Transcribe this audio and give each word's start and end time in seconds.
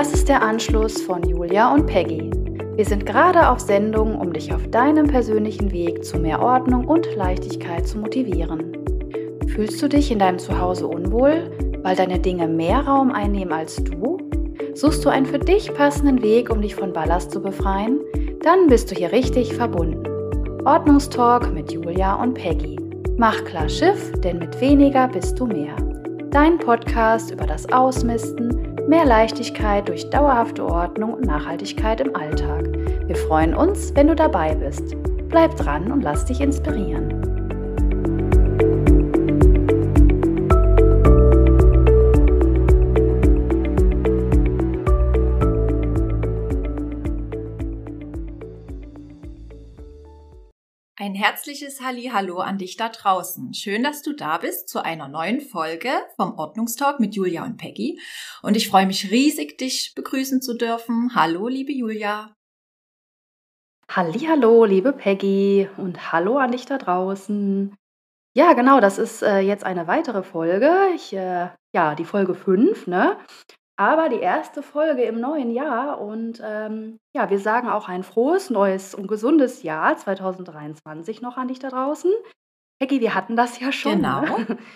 Das 0.00 0.14
ist 0.14 0.30
der 0.30 0.40
Anschluss 0.40 1.02
von 1.02 1.22
Julia 1.28 1.74
und 1.74 1.84
Peggy. 1.84 2.30
Wir 2.74 2.86
sind 2.86 3.04
gerade 3.04 3.50
auf 3.50 3.60
Sendung, 3.60 4.18
um 4.18 4.32
dich 4.32 4.50
auf 4.50 4.66
deinem 4.68 5.06
persönlichen 5.06 5.72
Weg 5.72 6.02
zu 6.06 6.18
mehr 6.18 6.40
Ordnung 6.40 6.86
und 6.86 7.06
Leichtigkeit 7.16 7.86
zu 7.86 7.98
motivieren. 7.98 8.78
Fühlst 9.48 9.82
du 9.82 9.88
dich 9.90 10.10
in 10.10 10.18
deinem 10.18 10.38
Zuhause 10.38 10.86
unwohl, 10.86 11.50
weil 11.82 11.96
deine 11.96 12.18
Dinge 12.18 12.48
mehr 12.48 12.80
Raum 12.80 13.12
einnehmen 13.12 13.52
als 13.52 13.76
du? 13.76 14.16
Suchst 14.72 15.04
du 15.04 15.10
einen 15.10 15.26
für 15.26 15.38
dich 15.38 15.70
passenden 15.74 16.22
Weg, 16.22 16.48
um 16.48 16.62
dich 16.62 16.74
von 16.74 16.94
Ballast 16.94 17.30
zu 17.32 17.42
befreien? 17.42 18.00
Dann 18.42 18.68
bist 18.68 18.90
du 18.90 18.94
hier 18.94 19.12
richtig 19.12 19.52
verbunden. 19.52 20.02
Ordnungstalk 20.64 21.52
mit 21.52 21.72
Julia 21.72 22.14
und 22.14 22.32
Peggy. 22.32 22.78
Mach 23.18 23.44
klar 23.44 23.68
Schiff, 23.68 24.12
denn 24.22 24.38
mit 24.38 24.58
weniger 24.62 25.08
bist 25.08 25.38
du 25.38 25.44
mehr. 25.44 25.76
Dein 26.30 26.56
Podcast 26.56 27.32
über 27.32 27.44
das 27.44 27.70
Ausmisten, 27.70 28.59
mehr 28.90 29.04
Leichtigkeit 29.04 29.88
durch 29.88 30.10
dauerhafte 30.10 30.66
Ordnung 30.66 31.14
und 31.14 31.24
Nachhaltigkeit 31.24 32.00
im 32.00 32.16
Alltag. 32.16 32.66
Wir 33.06 33.14
freuen 33.14 33.54
uns, 33.54 33.94
wenn 33.94 34.08
du 34.08 34.16
dabei 34.16 34.56
bist. 34.56 34.96
Bleib 35.28 35.56
dran 35.56 35.92
und 35.92 36.02
lass 36.02 36.24
dich 36.24 36.40
inspirieren. 36.40 37.39
Herzliches 51.20 51.82
Hallo 51.82 52.38
an 52.38 52.56
dich 52.56 52.78
da 52.78 52.88
draußen. 52.88 53.52
Schön, 53.52 53.82
dass 53.82 54.00
du 54.00 54.14
da 54.14 54.38
bist 54.38 54.70
zu 54.70 54.82
einer 54.82 55.06
neuen 55.06 55.42
Folge 55.42 55.90
vom 56.16 56.38
Ordnungstalk 56.38 56.98
mit 56.98 57.14
Julia 57.14 57.44
und 57.44 57.58
Peggy. 57.58 58.00
Und 58.40 58.56
ich 58.56 58.70
freue 58.70 58.86
mich 58.86 59.10
riesig, 59.10 59.58
dich 59.58 59.92
begrüßen 59.94 60.40
zu 60.40 60.54
dürfen. 60.54 61.14
Hallo, 61.14 61.46
liebe 61.46 61.72
Julia. 61.72 62.34
Hallo, 63.90 64.64
liebe 64.64 64.94
Peggy 64.94 65.68
und 65.76 66.10
hallo 66.10 66.38
an 66.38 66.52
dich 66.52 66.64
da 66.64 66.78
draußen. 66.78 67.76
Ja, 68.34 68.54
genau, 68.54 68.80
das 68.80 68.96
ist 68.96 69.22
äh, 69.22 69.40
jetzt 69.40 69.64
eine 69.64 69.86
weitere 69.86 70.22
Folge. 70.22 70.74
Ich, 70.94 71.12
äh, 71.12 71.50
ja, 71.74 71.94
die 71.96 72.06
Folge 72.06 72.34
5, 72.34 72.86
ne? 72.86 73.18
Aber 73.80 74.10
die 74.10 74.20
erste 74.20 74.62
Folge 74.62 75.04
im 75.04 75.20
neuen 75.20 75.50
Jahr 75.50 76.02
und 76.02 76.38
ähm, 76.44 76.98
ja, 77.16 77.30
wir 77.30 77.38
sagen 77.38 77.70
auch 77.70 77.88
ein 77.88 78.02
frohes, 78.02 78.50
neues 78.50 78.94
und 78.94 79.06
gesundes 79.06 79.62
Jahr 79.62 79.96
2023 79.96 81.22
noch 81.22 81.38
an 81.38 81.48
dich 81.48 81.60
da 81.60 81.70
draußen. 81.70 82.12
Hecki, 82.78 83.00
wir 83.00 83.14
hatten 83.14 83.36
das 83.36 83.58
ja 83.58 83.72
schon. 83.72 83.96
Genau. 83.96 84.20
Ne? 84.20 84.58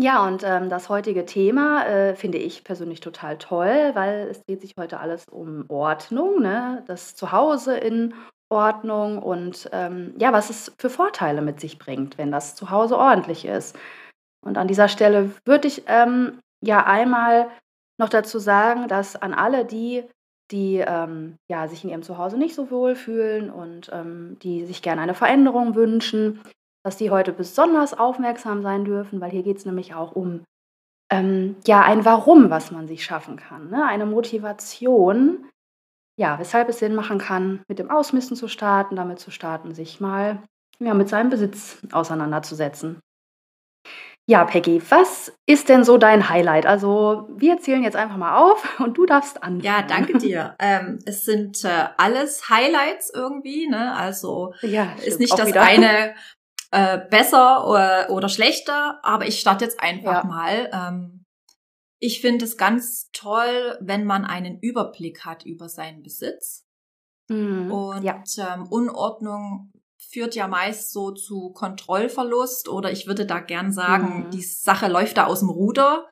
Ja, 0.00 0.26
und 0.26 0.42
ähm, 0.42 0.70
das 0.70 0.88
heutige 0.88 1.26
Thema 1.26 1.84
äh, 1.84 2.14
finde 2.16 2.38
ich 2.38 2.64
persönlich 2.64 3.00
total 3.00 3.36
toll, 3.36 3.90
weil 3.92 4.26
es 4.30 4.42
dreht 4.42 4.62
sich 4.62 4.72
heute 4.78 4.98
alles 4.98 5.26
um 5.28 5.66
Ordnung, 5.68 6.40
ne? 6.40 6.82
das 6.86 7.14
Zuhause 7.14 7.76
in 7.76 8.14
Ordnung 8.48 9.22
und 9.22 9.68
ähm, 9.70 10.14
ja, 10.18 10.32
was 10.32 10.48
es 10.48 10.72
für 10.78 10.88
Vorteile 10.88 11.42
mit 11.42 11.60
sich 11.60 11.78
bringt, 11.78 12.16
wenn 12.16 12.32
das 12.32 12.54
Zuhause 12.54 12.96
ordentlich 12.96 13.44
ist. 13.44 13.78
Und 14.42 14.56
an 14.56 14.66
dieser 14.66 14.88
Stelle 14.88 15.32
würde 15.44 15.68
ich 15.68 15.82
ähm, 15.88 16.40
ja 16.62 16.86
einmal 16.86 17.50
noch 18.02 18.08
dazu 18.08 18.38
sagen, 18.38 18.88
dass 18.88 19.16
an 19.16 19.32
alle 19.32 19.64
die, 19.64 20.04
die 20.50 20.82
ähm, 20.84 21.36
ja, 21.48 21.68
sich 21.68 21.84
in 21.84 21.90
ihrem 21.90 22.02
Zuhause 22.02 22.36
nicht 22.36 22.54
so 22.54 22.70
wohl 22.70 22.94
fühlen 22.96 23.50
und 23.50 23.90
ähm, 23.92 24.36
die 24.42 24.66
sich 24.66 24.82
gerne 24.82 25.00
eine 25.00 25.14
Veränderung 25.14 25.74
wünschen, 25.74 26.40
dass 26.84 26.96
die 26.96 27.10
heute 27.10 27.32
besonders 27.32 27.96
aufmerksam 27.96 28.62
sein 28.62 28.84
dürfen, 28.84 29.20
weil 29.20 29.30
hier 29.30 29.44
geht 29.44 29.58
es 29.58 29.64
nämlich 29.64 29.94
auch 29.94 30.12
um 30.12 30.44
ähm, 31.10 31.56
ja, 31.64 31.82
ein 31.82 32.04
Warum, 32.04 32.50
was 32.50 32.72
man 32.72 32.88
sich 32.88 33.04
schaffen 33.04 33.36
kann. 33.36 33.70
Ne? 33.70 33.86
Eine 33.86 34.06
Motivation, 34.06 35.48
ja, 36.18 36.38
weshalb 36.40 36.68
es 36.68 36.80
Sinn 36.80 36.94
machen 36.94 37.18
kann, 37.18 37.62
mit 37.68 37.78
dem 37.78 37.90
Ausmisten 37.90 38.36
zu 38.36 38.48
starten, 38.48 38.96
damit 38.96 39.20
zu 39.20 39.30
starten, 39.30 39.74
sich 39.74 40.00
mal 40.00 40.42
ja, 40.80 40.94
mit 40.94 41.08
seinem 41.08 41.30
Besitz 41.30 41.78
auseinanderzusetzen. 41.92 42.98
Ja, 44.28 44.44
Peggy, 44.44 44.80
was 44.88 45.32
ist 45.46 45.68
denn 45.68 45.82
so 45.82 45.98
dein 45.98 46.28
Highlight? 46.28 46.64
Also 46.64 47.28
wir 47.34 47.58
zählen 47.58 47.82
jetzt 47.82 47.96
einfach 47.96 48.16
mal 48.16 48.38
auf 48.38 48.80
und 48.80 48.96
du 48.96 49.04
darfst 49.04 49.42
anfangen. 49.42 49.62
Ja, 49.62 49.82
danke 49.82 50.18
dir. 50.18 50.56
ähm, 50.60 51.00
es 51.06 51.24
sind 51.24 51.64
äh, 51.64 51.88
alles 51.96 52.48
Highlights 52.48 53.10
irgendwie, 53.12 53.68
ne? 53.68 53.94
Also 53.94 54.54
ja, 54.62 54.92
ist 55.04 55.18
nicht 55.18 55.36
das 55.36 55.48
wieder. 55.48 55.62
eine 55.62 56.14
äh, 56.70 56.98
besser 57.10 57.66
oder, 57.68 58.10
oder, 58.10 58.28
schlechter, 58.28 59.00
aber 59.02 59.26
ich 59.26 59.40
starte 59.40 59.64
jetzt 59.64 59.80
einfach 59.80 60.22
ja. 60.22 60.24
mal. 60.24 60.70
Ähm, 60.72 61.24
ich 61.98 62.20
finde 62.20 62.44
es 62.44 62.56
ganz 62.56 63.10
toll, 63.12 63.76
wenn 63.80 64.04
man 64.04 64.24
einen 64.24 64.58
Überblick 64.60 65.24
hat 65.24 65.44
über 65.44 65.68
seinen 65.68 66.02
Besitz. 66.02 66.64
Mhm, 67.28 67.70
und 67.72 68.02
ja. 68.02 68.22
ähm, 68.38 68.66
Unordnung 68.68 69.71
führt 70.10 70.34
ja 70.34 70.48
meist 70.48 70.92
so 70.92 71.10
zu 71.12 71.50
Kontrollverlust 71.52 72.68
oder 72.68 72.90
ich 72.90 73.06
würde 73.06 73.26
da 73.26 73.40
gern 73.40 73.72
sagen, 73.72 74.26
mhm. 74.26 74.30
die 74.30 74.42
Sache 74.42 74.88
läuft 74.88 75.16
da 75.16 75.26
aus 75.26 75.40
dem 75.40 75.50
Ruder. 75.50 76.08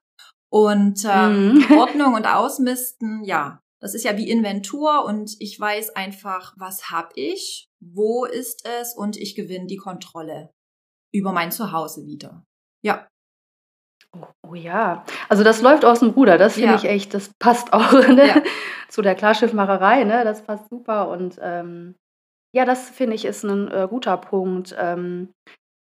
Und 0.53 1.05
ähm, 1.09 1.55
mhm. 1.55 1.73
Ordnung 1.79 2.15
und 2.15 2.27
Ausmisten, 2.27 3.23
ja, 3.25 3.61
das 3.81 3.95
ist 3.95 4.05
ja 4.05 4.17
wie 4.17 4.29
Inventur 4.29 5.05
und 5.05 5.37
ich 5.39 5.59
weiß 5.59 5.97
einfach, 5.97 6.55
was 6.59 6.91
hab 6.91 7.13
ich, 7.15 7.69
wo 7.81 8.25
ist 8.25 8.67
es 8.81 8.95
und 8.95 9.17
ich 9.17 9.35
gewinne 9.35 9.67
die 9.67 9.77
Kontrolle 9.77 10.51
über 11.13 11.33
mein 11.33 11.51
Zuhause 11.51 12.05
wieder. 12.07 12.45
Ja. 12.83 13.09
Oh, 14.13 14.27
oh 14.49 14.55
ja, 14.55 15.05
also 15.29 15.45
das 15.45 15.63
läuft 15.63 15.85
aus 15.85 16.01
dem 16.01 16.11
Ruder, 16.11 16.37
das 16.37 16.55
finde 16.55 16.71
ja. 16.71 16.77
ich 16.77 16.85
echt, 16.85 17.15
das 17.15 17.31
passt 17.39 17.73
auch 17.73 17.93
ne? 18.09 18.27
ja. 18.27 18.43
zu 18.89 19.03
der 19.03 19.15
Klarschiffmacherei, 19.15 20.05
ne? 20.05 20.25
Das 20.25 20.43
passt 20.43 20.69
super 20.69 21.09
und 21.09 21.39
ähm, 21.41 21.95
ja, 22.53 22.65
das 22.65 22.91
finde 22.91 23.15
ich 23.17 23.25
ist 23.25 23.45
ein 23.45 23.69
äh, 23.71 23.87
guter 23.91 24.17
Punkt. 24.17 24.75
Ähm, 24.79 25.31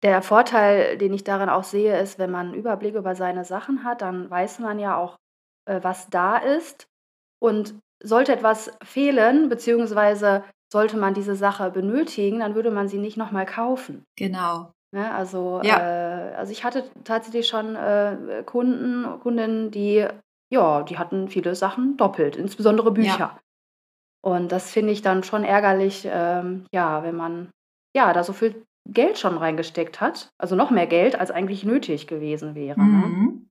der 0.04 0.22
Vorteil, 0.24 0.98
den 0.98 1.14
ich 1.14 1.24
darin 1.26 1.50
auch 1.50 1.64
sehe, 1.66 2.00
ist, 2.02 2.20
wenn 2.20 2.32
man 2.32 2.52
'n 2.52 2.56
Überblick 2.56 2.96
über 2.96 3.16
seine 3.16 3.46
Sachen 3.46 3.84
hat, 3.86 4.02
dann 4.04 4.30
weiß 4.30 4.60
man 4.60 4.80
ja 4.80 4.98
auch, 4.98 5.18
äh, 5.68 5.80
was 5.84 6.10
da 6.10 6.38
ist. 6.38 6.88
Und 7.42 7.80
sollte 8.04 8.34
etwas 8.34 8.72
fehlen, 8.84 9.50
beziehungsweise 9.50 10.44
sollte 10.74 10.98
man 10.98 11.14
diese 11.16 11.36
Sache 11.36 11.72
benötigen, 11.72 12.40
dann 12.42 12.56
würde 12.56 12.72
man 12.72 12.88
sie 12.90 13.00
nicht 13.00 13.18
noch 13.18 13.32
mal 13.32 13.46
kaufen. 13.48 14.06
Genau. 14.18 14.74
Ne, 14.94 15.14
also, 15.14 15.62
Ja. 15.64 15.78
äh 15.80 16.36
also, 16.36 16.52
ich 16.54 16.64
hatte 16.66 16.86
tatsächlich 17.06 17.48
schon, 17.48 17.76
äh, 17.76 18.44
Kunden 18.46 19.20
Kundinnen, 19.22 19.72
die 19.72 20.08
ja, 20.52 20.84
die 20.84 20.98
hatten 21.00 21.30
viele 21.30 21.56
Sachen 21.56 21.98
doppelt, 21.98 22.36
insbesondere 22.38 22.92
Bücher. 22.92 23.20
Ja. 23.20 23.40
Und 24.22 24.52
das 24.52 24.72
finde 24.72 24.94
ich 24.94 25.02
dann 25.02 25.24
schon 25.24 25.44
ärgerlich, 25.44 26.08
ähm, 26.10 26.66
ja, 26.72 27.04
wenn 27.04 27.16
man 27.16 27.50
ja 27.96 28.14
da 28.14 28.24
so 28.24 28.34
viel 28.34 28.64
Geld 28.90 29.18
schon 29.18 29.38
reingesteckt 29.38 30.02
hat, 30.02 30.30
also 30.38 30.56
noch 30.56 30.72
mehr 30.72 30.88
Geld, 30.88 31.20
als 31.20 31.32
eigentlich 31.32 31.64
nötig 31.64 32.08
gewesen 32.08 32.56
wäre. 32.56 32.80
Ne? 32.80 32.86
Mhm. 32.86 33.48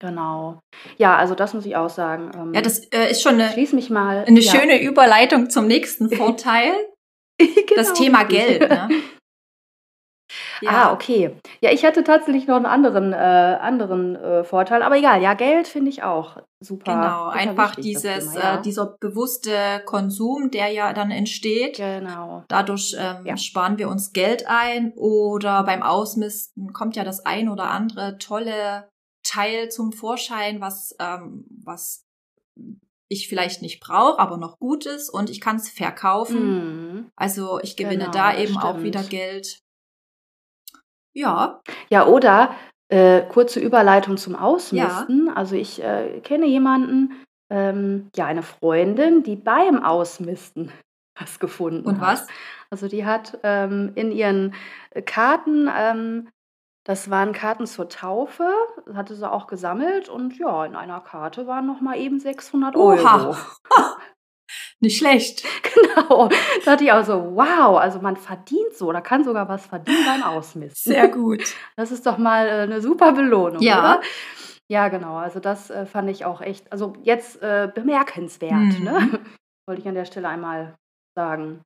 Genau. 0.00 0.60
Ja, 0.96 1.16
also 1.16 1.34
das 1.34 1.52
muss 1.52 1.66
ich 1.66 1.76
auch 1.76 1.90
sagen. 1.90 2.30
Ähm, 2.34 2.54
ja, 2.54 2.62
das 2.62 2.78
äh, 2.86 3.10
ist 3.10 3.22
schon 3.22 3.34
eine, 3.34 3.50
schließ 3.50 3.74
mich 3.74 3.90
mal, 3.90 4.24
eine 4.26 4.40
ja. 4.40 4.52
schöne 4.52 4.82
Überleitung 4.82 5.50
zum 5.50 5.66
nächsten 5.66 6.10
Vorteil. 6.16 6.72
genau. 7.38 7.74
Das 7.76 7.92
Thema 7.92 8.24
Geld. 8.24 8.68
Ne? 8.68 8.88
Ja. 10.60 10.70
Ah, 10.70 10.92
okay. 10.92 11.36
Ja, 11.60 11.70
ich 11.70 11.82
hätte 11.82 12.04
tatsächlich 12.04 12.46
noch 12.46 12.56
einen 12.56 12.66
anderen, 12.66 13.12
äh, 13.12 13.16
anderen 13.16 14.16
äh, 14.16 14.44
Vorteil, 14.44 14.82
aber 14.82 14.96
egal, 14.96 15.22
ja, 15.22 15.34
Geld 15.34 15.68
finde 15.68 15.90
ich 15.90 16.02
auch 16.02 16.36
super. 16.60 16.94
Genau, 16.94 17.28
einfach 17.28 17.74
dieses, 17.76 18.32
Thema, 18.32 18.40
ja. 18.40 18.58
äh, 18.58 18.62
dieser 18.62 18.96
bewusste 19.00 19.82
Konsum, 19.86 20.50
der 20.50 20.68
ja 20.68 20.92
dann 20.92 21.10
entsteht. 21.10 21.76
Genau. 21.76 22.44
Dadurch 22.48 22.94
ähm, 22.98 23.26
ja. 23.26 23.36
sparen 23.36 23.78
wir 23.78 23.88
uns 23.88 24.12
Geld 24.12 24.46
ein 24.46 24.92
oder 24.96 25.64
beim 25.64 25.82
Ausmisten 25.82 26.72
kommt 26.72 26.96
ja 26.96 27.04
das 27.04 27.24
ein 27.24 27.48
oder 27.48 27.70
andere 27.70 28.18
tolle 28.18 28.88
Teil 29.22 29.70
zum 29.70 29.92
Vorschein, 29.92 30.60
was, 30.60 30.94
ähm, 30.98 31.44
was 31.64 32.04
ich 33.08 33.28
vielleicht 33.28 33.60
nicht 33.60 33.80
brauche, 33.80 34.18
aber 34.18 34.36
noch 34.36 34.58
gut 34.58 34.86
ist 34.86 35.10
und 35.10 35.30
ich 35.30 35.40
kann 35.40 35.56
es 35.56 35.68
verkaufen. 35.68 36.92
Mhm. 36.94 37.10
Also 37.16 37.58
ich 37.60 37.76
gewinne 37.76 38.04
genau, 38.04 38.12
da 38.12 38.36
eben 38.36 38.52
stimmt. 38.52 38.64
auch 38.64 38.82
wieder 38.82 39.02
Geld. 39.02 39.60
Ja. 41.14 41.60
Ja, 41.88 42.06
oder 42.06 42.54
äh, 42.88 43.22
kurze 43.22 43.60
Überleitung 43.60 44.16
zum 44.16 44.34
Ausmisten. 44.34 45.26
Ja. 45.28 45.32
Also 45.34 45.54
ich 45.56 45.82
äh, 45.82 46.20
kenne 46.20 46.46
jemanden, 46.46 47.24
ähm, 47.50 48.10
ja, 48.16 48.26
eine 48.26 48.42
Freundin, 48.42 49.22
die 49.22 49.36
beim 49.36 49.82
Ausmisten 49.82 50.72
was 51.18 51.38
gefunden 51.38 51.86
Und 51.86 52.00
hat. 52.00 52.12
was? 52.20 52.26
Also 52.70 52.88
die 52.88 53.04
hat 53.04 53.38
ähm, 53.42 53.92
in 53.94 54.12
ihren 54.12 54.54
Karten, 55.04 55.68
ähm, 55.76 56.28
das 56.84 57.10
waren 57.10 57.32
Karten 57.32 57.66
zur 57.66 57.88
Taufe, 57.88 58.48
hatte 58.94 59.14
sie 59.14 59.30
auch 59.30 59.46
gesammelt 59.46 60.08
und 60.08 60.38
ja, 60.38 60.64
in 60.64 60.76
einer 60.76 61.00
Karte 61.00 61.46
waren 61.46 61.66
noch 61.66 61.80
mal 61.80 61.98
eben 61.98 62.18
600 62.18 62.76
Oha. 62.76 63.24
Euro. 63.26 63.36
Nicht 64.80 64.98
schlecht. 64.98 65.44
Genau. 65.72 66.28
Da 66.28 66.72
dachte 66.72 66.84
ich 66.84 66.92
auch 66.92 67.04
so, 67.04 67.36
wow, 67.36 67.78
also 67.78 68.00
man 68.00 68.16
verdient 68.16 68.74
so 68.74 68.88
oder 68.88 69.00
kann 69.00 69.24
sogar 69.24 69.48
was 69.48 69.66
verdienen 69.66 70.04
beim 70.04 70.22
Ausmisten. 70.22 70.92
Sehr 70.92 71.08
gut. 71.08 71.42
Das 71.76 71.90
ist 71.90 72.06
doch 72.06 72.18
mal 72.18 72.46
äh, 72.46 72.50
eine 72.62 72.80
super 72.80 73.12
Belohnung, 73.12 73.62
ja. 73.62 73.78
oder? 73.78 74.00
Ja, 74.68 74.88
genau. 74.88 75.16
Also 75.16 75.40
das 75.40 75.70
äh, 75.70 75.86
fand 75.86 76.10
ich 76.10 76.24
auch 76.24 76.40
echt, 76.40 76.70
also 76.72 76.94
jetzt 77.02 77.42
äh, 77.42 77.70
bemerkenswert, 77.74 78.78
mhm. 78.78 78.84
ne? 78.84 79.20
Wollte 79.66 79.82
ich 79.82 79.88
an 79.88 79.94
der 79.94 80.04
Stelle 80.04 80.28
einmal 80.28 80.74
sagen. 81.16 81.62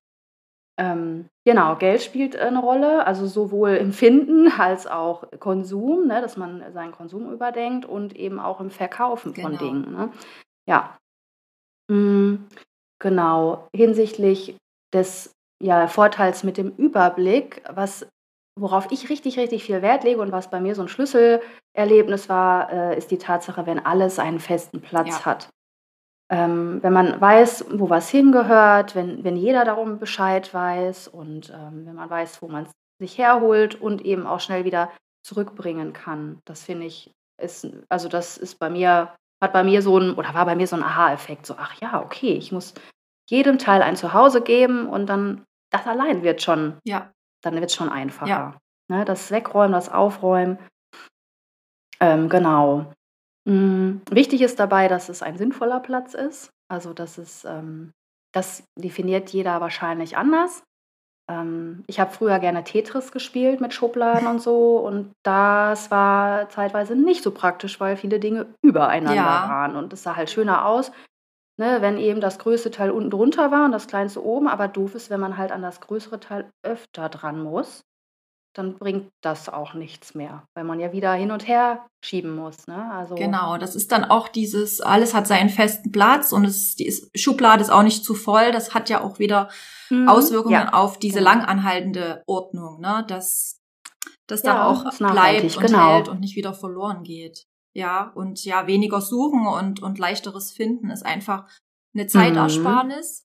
Ähm, 0.79 1.29
genau, 1.45 1.77
Geld 1.77 2.03
spielt 2.03 2.37
eine 2.37 2.61
Rolle, 2.61 3.07
also 3.07 3.27
sowohl 3.27 3.71
im 3.71 3.93
Finden 3.93 4.49
als 4.49 4.87
auch 4.87 5.25
Konsum, 5.39 6.07
ne, 6.07 6.21
dass 6.21 6.37
man 6.37 6.73
seinen 6.73 6.93
Konsum 6.93 7.33
überdenkt 7.33 7.87
und 7.87 8.17
eben 8.17 8.41
auch 8.41 8.61
im 8.61 8.71
Verkaufen 8.71 9.35
von 9.35 9.53
genau. 9.53 9.65
Dingen. 9.65 9.93
Ne? 9.93 10.13
Ja. 10.69 10.97
Mhm, 11.89 12.47
genau. 13.05 13.69
Hinsichtlich 13.77 14.57
des 14.93 15.31
ja, 15.63 15.87
Vorteils 15.87 16.43
mit 16.43 16.57
dem 16.57 16.71
Überblick, 16.77 17.63
was 17.69 18.09
worauf 18.59 18.91
ich 18.91 19.11
richtig, 19.11 19.39
richtig 19.39 19.65
viel 19.65 19.83
Wert 19.83 20.05
lege 20.05 20.21
und 20.21 20.33
was 20.33 20.49
bei 20.49 20.61
mir 20.61 20.75
so 20.75 20.83
ein 20.83 20.89
Schlüsselerlebnis 20.89 22.29
war, 22.29 22.73
äh, 22.73 22.97
ist 22.97 23.11
die 23.11 23.19
Tatsache, 23.19 23.67
wenn 23.67 23.85
alles 23.85 24.19
einen 24.19 24.39
festen 24.39 24.81
Platz 24.81 25.09
ja. 25.09 25.25
hat. 25.25 25.49
Ähm, 26.31 26.81
wenn 26.83 26.93
man 26.93 27.21
weiß, 27.21 27.67
wo 27.73 27.91
was 27.91 28.09
hingehört, 28.09 28.95
wenn, 28.95 29.25
wenn 29.25 29.37
jeder 29.37 29.65
darum 29.65 29.99
Bescheid 29.99 30.55
weiß 30.55 31.09
und 31.09 31.51
ähm, 31.51 31.85
wenn 31.85 31.97
man 31.97 32.09
weiß, 32.09 32.41
wo 32.43 32.49
man 32.49 32.65
es 32.65 32.71
sich 33.01 33.19
herholt 33.19 33.81
und 33.81 34.03
eben 34.05 34.25
auch 34.27 34.41
schnell 34.41 34.65
wieder 34.65 34.91
zurückbringen 35.27 35.93
kann. 35.93 36.41
Das 36.45 36.63
finde 36.63 36.87
ich, 36.87 37.11
ist, 37.43 37.67
also 37.89 38.09
das 38.09 38.39
ist 38.39 38.61
bei 38.61 38.71
mir, 38.71 39.15
hat 39.43 39.53
bei 39.53 39.65
mir 39.65 39.83
so 39.83 39.99
ein, 39.99 40.15
oder 40.15 40.33
war 40.33 40.47
bei 40.47 40.55
mir 40.55 40.69
so 40.69 40.77
ein 40.77 40.85
Aha-Effekt, 40.85 41.45
so, 41.45 41.57
ach 41.59 41.75
ja, 41.81 42.01
okay, 42.01 42.35
ich 42.35 42.53
muss 42.53 42.75
jedem 43.31 43.59
Teil 43.59 43.83
ein 43.83 43.97
Zuhause 43.97 44.43
geben 44.43 44.89
und 44.89 45.07
dann, 45.07 45.45
das 45.71 45.87
allein 45.87 46.23
wird 46.23 46.43
schon, 46.43 46.79
ja. 46.85 47.11
dann 47.43 47.55
wird 47.55 47.67
es 47.67 47.75
schon 47.75 47.89
einfacher. 47.89 48.29
Ja. 48.29 48.59
Ne, 48.91 49.05
das 49.05 49.31
Wegräumen, 49.31 49.73
das 49.73 49.89
Aufräumen, 49.89 50.59
ähm, 52.01 52.29
genau. 52.29 52.93
Hm, 53.49 54.03
wichtig 54.11 54.43
ist 54.43 54.59
dabei, 54.59 54.89
dass 54.89 55.09
es 55.09 55.23
ein 55.23 55.37
sinnvoller 55.37 55.81
Platz 55.81 56.15
ist. 56.15 56.51
Also, 56.69 56.93
dass 56.93 57.19
es 57.19 57.45
ähm, 57.45 57.93
das 58.35 58.65
definiert 58.77 59.31
jeder 59.31 59.61
wahrscheinlich 59.61 60.17
anders. 60.17 60.65
Ähm, 61.31 61.85
ich 61.87 62.01
habe 62.01 62.11
früher 62.11 62.39
gerne 62.39 62.65
Tetris 62.65 63.13
gespielt 63.13 63.61
mit 63.61 63.73
Schubladen 63.73 64.27
und 64.27 64.43
so 64.43 64.79
und 64.79 65.13
das 65.23 65.91
war 65.91 66.49
zeitweise 66.51 66.97
nicht 66.97 67.23
so 67.23 67.31
praktisch, 67.31 67.81
weil 67.81 67.97
viele 67.97 68.21
Dinge 68.21 68.47
übereinander 68.63 69.15
Ja. 69.15 69.49
waren 69.49 69.77
und 69.77 69.93
es 69.93 70.03
sah 70.03 70.17
halt 70.17 70.31
schöner 70.31 70.67
aus, 70.67 70.93
ne, 71.59 71.81
wenn 71.81 71.99
eben 71.99 72.21
das 72.21 72.39
größte 72.39 72.71
Teil 72.71 72.91
unten 72.91 73.11
drunter 73.11 73.51
war 73.51 73.65
und 73.65 73.73
das 73.73 73.87
kleinste 73.87 74.25
oben, 74.25 74.49
aber 74.49 74.69
doof 74.69 74.95
ist, 74.95 75.11
wenn 75.11 75.21
man 75.21 75.37
halt 75.37 75.53
an 75.53 75.63
das 75.63 75.81
größere 75.81 76.21
Teil 76.21 76.51
öfter 76.63 77.09
dran 77.09 77.43
muss 77.43 77.85
dann 78.55 78.79
bringt 78.79 79.11
das 79.21 79.49
auch 79.49 79.75
nichts 79.75 80.15
mehr, 80.15 80.47
weil 80.55 80.65
man 80.65 80.79
ja 80.79 80.93
wieder 80.93 81.13
hin 81.13 81.33
und 81.33 81.47
her 81.47 81.87
schieben 82.05 82.35
muss. 82.37 82.67
Ne? 82.69 82.91
Also 82.93 83.17
genau, 83.17 83.59
das 83.59 83.75
ist 83.75 83.91
dann 83.91 84.05
auch 84.05 84.29
dieses, 84.29 84.81
alles 84.81 85.13
hat 85.13 85.27
seinen 85.27 85.51
festen 85.51 85.91
Platz 85.91 86.33
und 86.33 86.45
es, 86.45 86.77
die 86.77 86.87
ist, 86.87 87.11
Schublade 87.19 87.63
ist 87.63 87.71
auch 87.71 87.83
nicht 87.83 88.05
zu 88.05 88.15
voll. 88.15 88.53
Das 88.53 88.73
hat 88.73 88.89
ja 88.89 89.03
auch 89.03 89.19
wieder 89.19 89.51
mhm, 89.91 90.09
Auswirkungen 90.09 90.55
ja, 90.55 90.73
auf 90.73 90.99
diese 90.99 91.19
genau. 91.19 91.31
langanhaltende 91.31 92.23
Ordnung, 92.27 92.81
ne? 92.81 93.05
dass 93.09 93.61
das 94.29 94.43
ja, 94.45 94.55
da 94.55 94.67
auch 94.67 94.85
bleibt 94.99 95.57
und 95.57 95.67
genau. 95.67 95.95
hält 95.95 96.09
und 96.09 96.21
nicht 96.21 96.37
wieder 96.37 96.55
verloren 96.55 97.03
geht. 97.03 97.47
Ja, 97.77 98.13
und 98.15 98.45
ja, 98.45 98.67
weniger 98.67 99.01
suchen 99.01 99.47
und, 99.47 99.83
und 99.83 99.99
leichteres 99.99 100.53
finden 100.53 100.91
ist 100.91 101.05
einfach 101.05 101.49
eine 101.95 102.07
Zeitersparnis. 102.07 103.23
Mhm. 103.23 103.25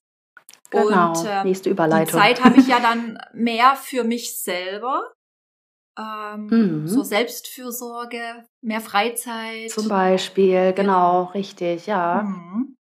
Genau, 0.70 1.18
und 1.18 1.26
äh, 1.26 1.44
nächste 1.44 1.70
Überleitung. 1.70 2.20
Die 2.20 2.26
Zeit 2.26 2.44
habe 2.44 2.60
ich 2.60 2.66
ja 2.66 2.80
dann 2.82 3.18
mehr 3.32 3.76
für 3.76 4.04
mich 4.04 4.40
selber. 4.40 5.12
Ähm, 5.98 6.46
mhm. 6.46 6.88
So 6.88 7.02
Selbstfürsorge, 7.02 8.44
mehr 8.62 8.80
Freizeit. 8.80 9.70
Zum 9.70 9.88
Beispiel, 9.88 10.72
genau, 10.72 11.24
genau. 11.26 11.32
richtig, 11.32 11.86
ja. 11.86 12.22
Mhm. 12.22 12.76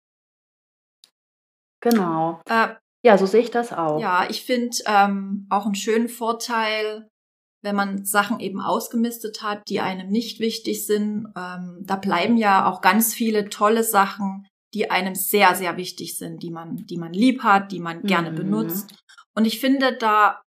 Genau. 1.82 2.42
Äh, 2.48 2.76
ja, 3.04 3.18
so 3.18 3.26
sehe 3.26 3.42
ich 3.42 3.52
das 3.52 3.72
auch. 3.72 4.00
Ja, 4.00 4.28
ich 4.30 4.44
finde 4.44 4.78
ähm, 4.86 5.48
auch 5.50 5.66
einen 5.66 5.76
schönen 5.76 6.10
Vorteil, 6.10 7.08
wenn 7.62 7.76
man 7.76 8.06
Sachen 8.06 8.40
eben 8.40 8.62
ausgemistet 8.62 9.42
hat, 9.42 9.68
die 9.68 9.80
einem 9.80 10.10
nicht 10.10 10.40
wichtig 10.40 10.86
sind. 10.86 11.28
Ähm, 11.36 11.80
da 11.82 11.96
bleiben 11.96 12.38
ja 12.38 12.70
auch 12.70 12.82
ganz 12.82 13.14
viele 13.14 13.50
tolle 13.50 13.84
Sachen, 13.84 14.48
die 14.74 14.92
einem 14.92 15.16
sehr, 15.16 15.56
sehr 15.56 15.78
wichtig 15.78 16.18
sind, 16.18 16.44
die 16.44 16.52
man, 16.52 16.78
die 16.86 16.98
man 16.98 17.12
lieb 17.12 17.44
hat, 17.44 17.72
die 17.72 17.80
man 17.80 18.04
gerne 18.04 18.32
mhm. 18.32 18.36
benutzt. 18.36 18.96
Und 19.36 19.46
ich 19.46 19.60
finde 19.60 19.98
da 19.98 20.42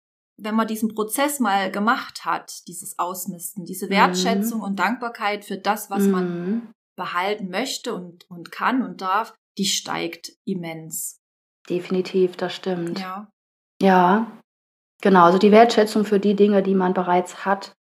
wenn 0.42 0.54
man 0.54 0.66
diesen 0.66 0.94
Prozess 0.94 1.38
mal 1.38 1.70
gemacht 1.70 2.24
hat, 2.24 2.66
dieses 2.66 2.98
Ausmisten, 2.98 3.64
diese 3.64 3.86
mhm. 3.86 3.90
Wertschätzung 3.90 4.58
mhm. 4.58 4.64
und 4.64 4.78
Dankbarkeit 4.78 5.44
für 5.44 5.58
das, 5.58 5.90
was 5.90 6.04
mhm. 6.04 6.10
man 6.10 6.72
behalten 6.96 7.48
möchte 7.48 7.94
und, 7.94 8.28
und 8.30 8.50
kann 8.50 8.82
und 8.82 9.00
darf, 9.00 9.34
die 9.58 9.66
steigt 9.66 10.32
immens. 10.44 11.20
Definitiv, 11.68 12.36
das 12.36 12.54
stimmt. 12.54 12.98
Ja. 12.98 13.30
Ja, 13.80 14.30
genau. 15.00 15.24
Also 15.24 15.38
die 15.38 15.52
Wertschätzung 15.52 16.04
für 16.04 16.20
die 16.20 16.34
Dinge, 16.34 16.62
die 16.62 16.74
man 16.74 16.94
bereits 16.94 17.44
hat. 17.44 17.72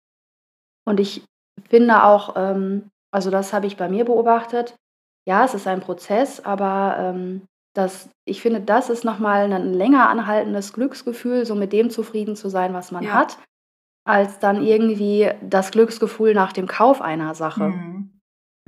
Und 0.86 1.00
ich 1.00 1.24
finde 1.68 2.04
auch, 2.04 2.34
ähm, 2.36 2.88
also 3.12 3.30
das 3.30 3.52
habe 3.52 3.66
ich 3.66 3.76
bei 3.76 3.88
mir 3.88 4.04
beobachtet. 4.04 4.76
Ja, 5.26 5.44
es 5.44 5.54
ist 5.54 5.66
ein 5.66 5.80
Prozess, 5.80 6.40
aber 6.40 6.96
ähm, 6.98 7.42
das 7.74 8.08
ich 8.24 8.40
finde, 8.40 8.60
das 8.60 8.90
ist 8.90 9.04
nochmal 9.04 9.52
ein 9.52 9.72
länger 9.74 10.08
anhaltendes 10.08 10.72
Glücksgefühl, 10.72 11.44
so 11.46 11.54
mit 11.54 11.72
dem 11.72 11.90
zufrieden 11.90 12.36
zu 12.36 12.48
sein, 12.48 12.74
was 12.74 12.90
man 12.92 13.04
Ja. 13.04 13.12
hat, 13.12 13.38
als 14.04 14.38
dann 14.38 14.64
irgendwie 14.64 15.30
das 15.42 15.70
Glücksgefühl 15.70 16.34
nach 16.34 16.52
dem 16.52 16.66
Kauf 16.66 17.00
einer 17.02 17.34
Sache. 17.34 17.64
Mhm. 17.64 18.17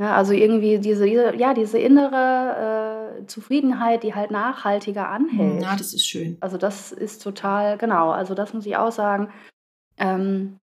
Ja, 0.00 0.16
also 0.16 0.32
irgendwie 0.32 0.78
diese 0.78 1.04
diese 1.04 1.36
ja, 1.36 1.52
diese 1.52 1.78
innere, 1.78 3.18
äh, 3.20 3.26
Zufriedenheit, 3.26 4.02
die 4.02 4.14
halt 4.14 4.30
nachhaltiger 4.30 5.08
anhält. 5.08 5.62
Ja, 5.62 5.76
das 5.76 5.92
ist 5.92 6.06
schön. 6.06 6.38
Also, 6.40 6.56
das 6.56 6.90
ist 6.90 7.22
total 7.22 7.76
genau, 7.76 8.10
also 8.10 8.34
das 8.34 8.54
muss 8.54 8.64
ich 8.64 8.76
auch 8.76 8.92
sagen. 8.92 9.30
Ähm, 9.98 10.58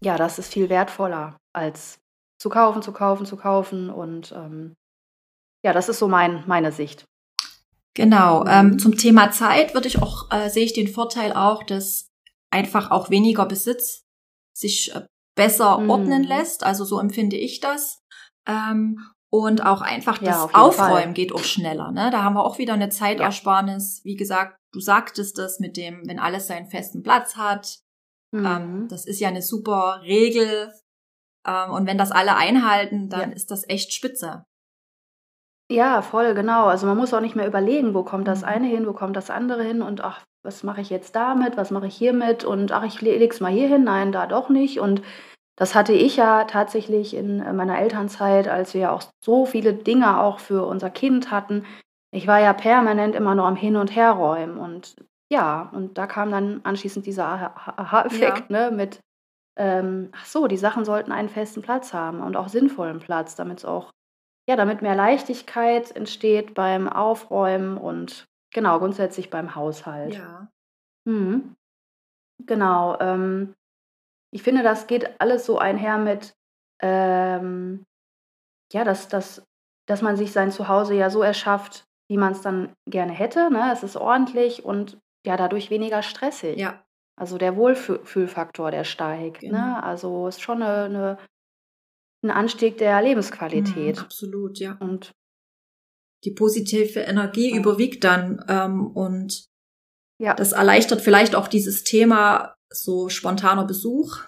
ja, 0.00 0.18
das 0.18 0.38
ist 0.38 0.52
viel 0.52 0.68
wertvoller 0.68 1.38
als 1.54 1.98
zu 2.38 2.50
kaufen, 2.50 2.82
zu 2.82 2.92
kaufen, 2.92 3.24
zu 3.24 3.36
kaufen 3.38 3.88
und, 3.88 4.32
ähm 4.32 4.74
ja, 5.64 5.72
das 5.72 5.88
ist 5.88 5.98
so 5.98 6.06
mein 6.06 6.44
meine 6.46 6.70
Sicht. 6.70 7.04
Genau. 7.94 8.44
Ähm, 8.46 8.66
mhm. 8.66 8.78
zum 8.78 8.96
Thema 8.96 9.32
Zeit 9.32 9.74
würde 9.74 9.88
ich 9.88 10.00
auch, 10.00 10.30
äh, 10.30 10.50
sehe 10.50 10.64
ich 10.64 10.72
den 10.72 10.88
Vorteil 10.88 11.32
auch, 11.32 11.64
dass 11.64 12.06
einfach 12.50 12.90
auch 12.90 13.10
weniger 13.10 13.46
Besitz 13.46 14.02
sich 14.56 14.94
äh, 14.94 15.06
besser 15.34 15.78
mhm. 15.78 15.90
ordnen 15.90 16.22
lässt. 16.22 16.64
Also 16.64 16.84
so 16.84 17.00
empfinde 17.00 17.36
ich 17.36 17.60
das. 17.60 18.00
Ähm, 18.48 18.98
und 19.30 19.64
auch 19.64 19.82
einfach 19.82 20.18
das 20.18 20.36
ja, 20.36 20.44
Aufräumen 20.54 21.02
Fall. 21.02 21.12
geht 21.12 21.34
auch 21.34 21.44
schneller. 21.44 21.92
Ne? 21.92 22.10
Da 22.10 22.22
haben 22.22 22.34
wir 22.34 22.44
auch 22.44 22.58
wieder 22.58 22.72
eine 22.72 22.88
Zeitersparnis. 22.88 24.00
Wie 24.04 24.16
gesagt, 24.16 24.56
du 24.72 24.80
sagtest 24.80 25.36
das 25.36 25.60
mit 25.60 25.76
dem, 25.76 26.02
wenn 26.06 26.18
alles 26.18 26.46
seinen 26.46 26.70
festen 26.70 27.02
Platz 27.02 27.36
hat. 27.36 27.78
Ähm, 28.32 28.40
mhm. 28.40 28.46
Ähm, 28.46 28.88
das 28.88 29.06
ist 29.06 29.20
ja 29.20 29.28
eine 29.28 29.42
super 29.42 30.00
Regel. 30.02 30.72
Ähm, 31.46 31.70
und 31.72 31.86
wenn 31.86 31.98
das 31.98 32.10
alle 32.10 32.36
einhalten, 32.36 33.10
dann 33.10 33.30
ja. 33.30 33.36
ist 33.36 33.50
das 33.50 33.68
echt 33.68 33.92
spitze. 33.92 34.44
Ja, 35.70 36.00
voll, 36.00 36.32
genau. 36.32 36.66
Also, 36.66 36.86
man 36.86 36.96
muss 36.96 37.12
auch 37.12 37.20
nicht 37.20 37.36
mehr 37.36 37.46
überlegen, 37.46 37.92
wo 37.92 38.02
kommt 38.02 38.26
das 38.26 38.40
mhm. 38.40 38.48
eine 38.48 38.66
hin, 38.66 38.86
wo 38.86 38.94
kommt 38.94 39.16
das 39.16 39.28
andere 39.28 39.62
hin 39.62 39.82
und 39.82 40.02
ach, 40.02 40.24
was 40.42 40.62
mache 40.62 40.80
ich 40.80 40.88
jetzt 40.88 41.14
damit, 41.14 41.58
was 41.58 41.70
mache 41.70 41.88
ich 41.88 41.96
hiermit 41.96 42.44
und 42.44 42.72
ach, 42.72 42.84
ich 42.84 43.02
lege 43.02 43.26
es 43.26 43.40
mal 43.40 43.52
hier 43.52 43.68
hin, 43.68 43.84
nein, 43.84 44.12
da 44.12 44.26
doch 44.26 44.48
nicht. 44.48 44.80
Und 44.80 45.02
das 45.58 45.74
hatte 45.74 45.92
ich 45.92 46.16
ja 46.16 46.44
tatsächlich 46.44 47.14
in 47.14 47.40
äh, 47.40 47.52
meiner 47.52 47.78
Elternzeit, 47.78 48.46
als 48.48 48.74
wir 48.74 48.80
ja 48.80 48.92
auch 48.92 49.02
so 49.24 49.44
viele 49.44 49.74
Dinge 49.74 50.20
auch 50.20 50.38
für 50.38 50.64
unser 50.64 50.88
Kind 50.88 51.30
hatten. 51.30 51.66
Ich 52.14 52.26
war 52.26 52.40
ja 52.40 52.52
permanent 52.52 53.14
immer 53.14 53.34
nur 53.34 53.44
am 53.46 53.56
Hin 53.56 53.76
und 53.76 53.94
Herräumen 53.94 54.56
und 54.56 54.96
ja, 55.30 55.68
und 55.74 55.98
da 55.98 56.06
kam 56.06 56.30
dann 56.30 56.60
anschließend 56.64 57.04
dieser 57.04 57.26
Aha-Effekt, 57.26 58.48
Ja. 58.50 58.70
ne, 58.70 58.70
mit, 58.70 59.00
ähm, 59.58 60.10
ach 60.16 60.24
so, 60.24 60.46
die 60.46 60.56
Sachen 60.56 60.86
sollten 60.86 61.12
einen 61.12 61.28
festen 61.28 61.60
Platz 61.60 61.92
haben 61.92 62.22
und 62.22 62.36
auch 62.36 62.48
sinnvollen 62.48 63.00
Platz, 63.00 63.34
damit 63.34 63.58
es 63.58 63.64
auch 63.66 63.90
ja, 64.48 64.56
damit 64.56 64.80
mehr 64.80 64.94
Leichtigkeit 64.94 65.94
entsteht 65.94 66.54
beim 66.54 66.88
Aufräumen 66.88 67.76
und 67.76 68.24
genau, 68.54 68.78
grundsätzlich 68.78 69.28
beim 69.28 69.54
Haushalt. 69.54 70.14
Ja. 70.14 70.48
Mhm. 71.04 71.54
Genau. 72.46 72.96
Ähm, 73.00 73.54
ich 74.32 74.42
finde, 74.42 74.62
das 74.62 74.86
geht 74.86 75.20
alles 75.20 75.46
so 75.46 75.58
einher 75.58 75.98
mit, 75.98 76.34
ähm, 76.82 77.84
ja, 78.72 78.84
dass, 78.84 79.08
dass, 79.08 79.42
dass 79.86 80.02
man 80.02 80.16
sich 80.16 80.32
sein 80.32 80.50
Zuhause 80.50 80.94
ja 80.94 81.10
so 81.10 81.22
erschafft, 81.22 81.84
wie 82.10 82.18
man 82.18 82.32
es 82.32 82.42
dann 82.42 82.74
gerne 82.86 83.12
hätte. 83.12 83.50
Ne? 83.50 83.70
Es 83.72 83.82
ist 83.82 83.96
ordentlich 83.96 84.64
und 84.64 84.98
ja, 85.26 85.36
dadurch 85.36 85.70
weniger 85.70 86.02
stressig. 86.02 86.58
Ja. 86.58 86.84
Also 87.18 87.36
der 87.36 87.56
Wohlfühlfaktor, 87.56 88.70
der 88.70 88.84
steigt. 88.84 89.42
Ne? 89.42 89.48
Genau. 89.48 89.60
Ne? 89.60 89.82
Also 89.82 90.28
ist 90.28 90.40
schon 90.40 90.62
eine, 90.62 90.84
eine 90.84 91.18
ein 92.22 92.30
Anstieg 92.30 92.78
der 92.78 93.00
Lebensqualität. 93.02 93.96
Mhm, 93.96 94.02
absolut, 94.02 94.58
ja. 94.58 94.76
Und 94.80 95.12
die 96.24 96.32
positive 96.32 97.00
Energie 97.00 97.52
ja. 97.52 97.56
überwiegt 97.56 98.04
dann 98.04 98.44
ähm, 98.48 98.86
und 98.88 99.46
ja. 100.20 100.34
das 100.34 100.52
erleichtert 100.52 101.00
vielleicht 101.00 101.36
auch 101.36 101.48
dieses 101.48 101.84
Thema 101.84 102.56
so 102.70 103.08
spontaner 103.08 103.64
Besuch. 103.64 104.18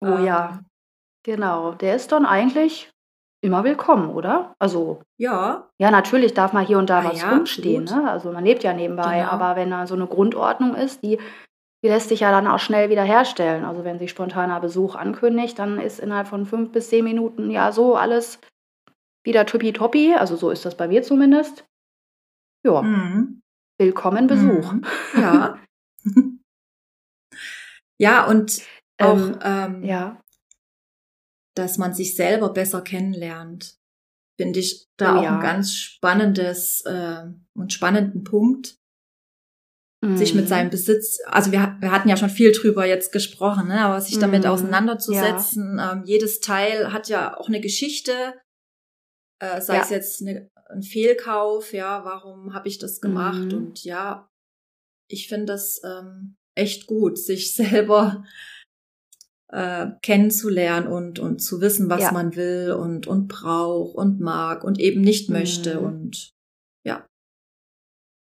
Oh 0.00 0.06
ähm, 0.06 0.24
ja, 0.24 0.60
genau. 1.22 1.72
Der 1.72 1.96
ist 1.96 2.12
dann 2.12 2.26
eigentlich 2.26 2.90
immer 3.44 3.62
willkommen, 3.62 4.10
oder? 4.10 4.54
Also 4.58 5.02
ja. 5.18 5.68
Ja, 5.78 5.90
natürlich 5.90 6.34
darf 6.34 6.52
mal 6.52 6.64
hier 6.64 6.78
und 6.78 6.88
da 6.88 7.00
ah, 7.00 7.04
was 7.04 7.20
ja, 7.20 7.30
rumstehen. 7.30 7.84
Ne? 7.84 8.10
Also 8.10 8.32
man 8.32 8.44
lebt 8.44 8.64
ja 8.64 8.72
nebenbei, 8.72 9.18
genau. 9.18 9.30
aber 9.30 9.56
wenn 9.56 9.70
da 9.70 9.86
so 9.86 9.94
eine 9.94 10.06
Grundordnung 10.06 10.74
ist, 10.74 11.02
die, 11.02 11.18
die 11.84 11.88
lässt 11.88 12.08
sich 12.08 12.20
ja 12.20 12.30
dann 12.30 12.46
auch 12.46 12.58
schnell 12.58 12.88
wieder 12.88 13.02
herstellen. 13.02 13.64
Also 13.64 13.84
wenn 13.84 13.98
sich 13.98 14.10
spontaner 14.10 14.60
Besuch 14.60 14.94
ankündigt, 14.94 15.58
dann 15.58 15.78
ist 15.78 16.00
innerhalb 16.00 16.26
von 16.26 16.46
fünf 16.46 16.72
bis 16.72 16.88
zehn 16.88 17.04
Minuten 17.04 17.50
ja 17.50 17.70
so 17.70 17.96
alles 17.96 18.40
wieder 19.24 19.44
tippitoppi. 19.44 20.14
Also 20.14 20.36
so 20.36 20.50
ist 20.50 20.64
das 20.64 20.76
bei 20.76 20.88
mir 20.88 21.02
zumindest. 21.02 21.66
Ja. 22.64 22.80
Mhm. 22.80 23.42
Willkommen 23.78 24.26
Besuch. 24.26 24.72
Mhm. 24.72 24.86
Ja. 25.16 25.58
ja, 28.04 28.26
und 28.26 28.62
auch 28.98 29.18
ähm, 29.18 29.38
ähm, 29.42 29.84
ja 29.84 30.20
dass 31.54 31.78
man 31.78 31.94
sich 31.94 32.16
selber 32.16 32.52
besser 32.52 32.82
kennenlernt. 32.82 33.78
Finde 34.36 34.58
ich 34.58 34.88
da 34.96 35.14
oh, 35.14 35.18
auch 35.18 35.22
ja. 35.22 35.34
ein 35.36 35.40
ganz 35.40 35.72
spannendes 35.72 36.82
äh, 36.84 37.26
und 37.54 37.72
spannenden 37.72 38.24
Punkt. 38.24 38.76
Sich 40.16 40.34
mit 40.34 40.44
mhm. 40.44 40.48
seinem 40.48 40.68
Besitz, 40.68 41.18
also 41.24 41.50
wir, 41.50 41.78
wir 41.80 41.90
hatten 41.90 42.10
ja 42.10 42.18
schon 42.18 42.28
viel 42.28 42.52
drüber 42.52 42.84
jetzt 42.84 43.10
gesprochen, 43.10 43.68
ne, 43.68 43.80
aber 43.80 44.02
sich 44.02 44.18
damit 44.18 44.42
mhm. 44.42 44.50
auseinanderzusetzen, 44.50 45.78
ja. 45.78 45.92
ähm, 45.92 46.02
jedes 46.04 46.40
Teil 46.40 46.92
hat 46.92 47.08
ja 47.08 47.34
auch 47.38 47.48
eine 47.48 47.62
Geschichte, 47.62 48.12
äh, 49.40 49.62
sei 49.62 49.76
ja. 49.76 49.82
es 49.82 49.88
jetzt 49.88 50.20
eine, 50.20 50.50
ein 50.68 50.82
Fehlkauf, 50.82 51.72
ja, 51.72 52.04
warum 52.04 52.52
habe 52.52 52.68
ich 52.68 52.76
das 52.76 53.00
gemacht? 53.00 53.46
Mhm. 53.46 53.54
Und 53.54 53.84
ja, 53.84 54.28
ich 55.08 55.26
finde 55.26 55.46
das 55.46 55.80
ähm, 55.82 56.36
echt 56.54 56.86
gut, 56.86 57.18
sich 57.18 57.54
selber 57.54 58.24
äh, 59.48 59.86
kennenzulernen 60.02 60.88
und, 60.88 61.18
und 61.18 61.40
zu 61.40 61.60
wissen, 61.60 61.88
was 61.88 62.02
ja. 62.02 62.12
man 62.12 62.36
will 62.36 62.72
und, 62.72 63.06
und 63.06 63.28
braucht 63.28 63.94
und 63.94 64.20
mag 64.20 64.64
und 64.64 64.78
eben 64.80 65.00
nicht 65.00 65.30
möchte 65.30 65.80
mhm. 65.80 65.86
und 65.86 66.30
ja. 66.84 67.06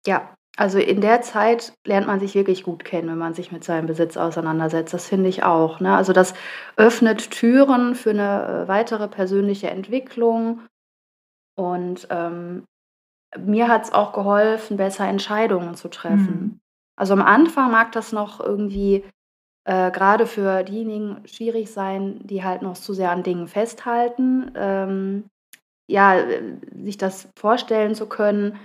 Ja, 0.05 0.35
also 0.57 0.79
in 0.79 1.01
der 1.01 1.21
Zeit 1.21 1.73
lernt 1.85 2.07
man 2.07 2.19
sich 2.19 2.33
wirklich 2.33 2.63
gut 2.63 2.83
kennen, 2.83 3.09
wenn 3.09 3.17
man 3.19 3.35
sich 3.35 3.51
mit 3.51 3.63
seinem 3.63 3.85
Besitz 3.85 4.17
auseinandersetzt. 4.17 4.91
Das 4.91 5.07
finde 5.07 5.29
ich 5.29 5.43
auch. 5.43 5.79
Ne? 5.79 5.95
Also 5.95 6.13
das 6.13 6.33
öffnet 6.77 7.29
Türen 7.29 7.93
für 7.93 8.09
eine 8.09 8.63
äh, 8.63 8.67
weitere 8.67 9.07
persönliche 9.07 9.69
Entwicklung. 9.69 10.61
Und 11.55 12.07
ähm, 12.09 12.65
mir 13.37 13.67
hat 13.67 13.83
es 13.83 13.93
auch 13.93 14.13
geholfen, 14.13 14.77
besser 14.77 15.07
Entscheidungen 15.07 15.75
zu 15.75 15.89
treffen. 15.89 16.39
Mhm. 16.39 16.59
Also 16.97 17.13
am 17.13 17.21
Anfang 17.21 17.71
mag 17.71 17.91
das 17.91 18.11
noch 18.11 18.39
irgendwie 18.39 19.03
äh, 19.65 19.91
gerade 19.91 20.25
für 20.25 20.63
diejenigen 20.63 21.27
schwierig 21.27 21.71
sein, 21.71 22.19
die 22.23 22.43
halt 22.43 22.61
noch 22.61 22.75
zu 22.75 22.93
sehr 22.93 23.11
an 23.11 23.23
Dingen 23.23 23.47
festhalten. 23.47 24.51
Ähm, 24.55 25.25
ja, 25.89 26.17
sich 26.75 26.97
das 26.97 27.29
vorstellen 27.37 27.95
zu 27.95 28.07
können, 28.07 28.59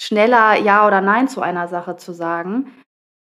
schneller 0.00 0.56
Ja 0.56 0.86
oder 0.86 1.00
Nein 1.00 1.28
zu 1.28 1.40
einer 1.40 1.68
Sache 1.68 1.96
zu 1.96 2.12
sagen. 2.12 2.72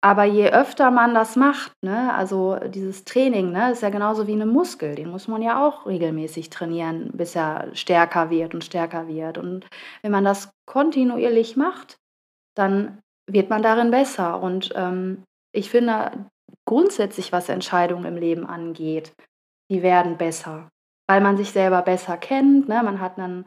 Aber 0.03 0.25
je 0.25 0.51
öfter 0.51 0.91
man 0.93 1.15
das 1.15 1.35
macht, 1.37 1.73
ne, 1.83 2.15
also 2.15 2.57
dieses 2.69 3.05
Training, 3.05 3.51
ne, 3.51 3.73
ist 3.73 3.83
ja 3.83 3.91
genauso 3.91 4.27
wie 4.29 4.35
eine 4.35 4.47
Muskel, 4.47 4.95
den 4.95 5.11
muss 5.11 5.27
man 5.27 5.43
ja 5.43 5.67
auch 5.67 5.87
regelmäßig 5.87 6.51
trainieren, 6.51 7.11
bis 7.13 7.35
er 7.35 7.75
stärker 7.75 8.31
wird 8.31 8.55
und 8.55 8.63
stärker 8.63 9.09
wird. 9.09 9.37
Und 9.39 9.67
wenn 10.03 10.13
man 10.13 10.25
das 10.25 10.51
kontinuierlich 10.67 11.57
macht, 11.57 11.99
dann 12.55 12.99
wird 13.28 13.50
man 13.50 13.62
darin 13.62 13.90
besser. 13.90 14.40
Und 14.40 14.73
ähm, 14.76 15.25
ich 15.52 15.71
finde, 15.71 16.30
grundsätzlich, 16.66 17.33
was 17.33 17.49
Entscheidungen 17.49 18.04
im 18.04 18.16
Leben 18.16 18.47
angeht, 18.47 19.12
die 19.71 19.83
werden 19.83 20.16
besser, 20.16 20.68
weil 21.09 21.21
man 21.21 21.37
sich 21.37 21.50
selber 21.50 21.83
besser 21.83 22.16
kennt. 22.16 22.68
Ne? 22.68 22.83
Man 22.83 23.00
hat 23.00 23.18
ein 23.18 23.47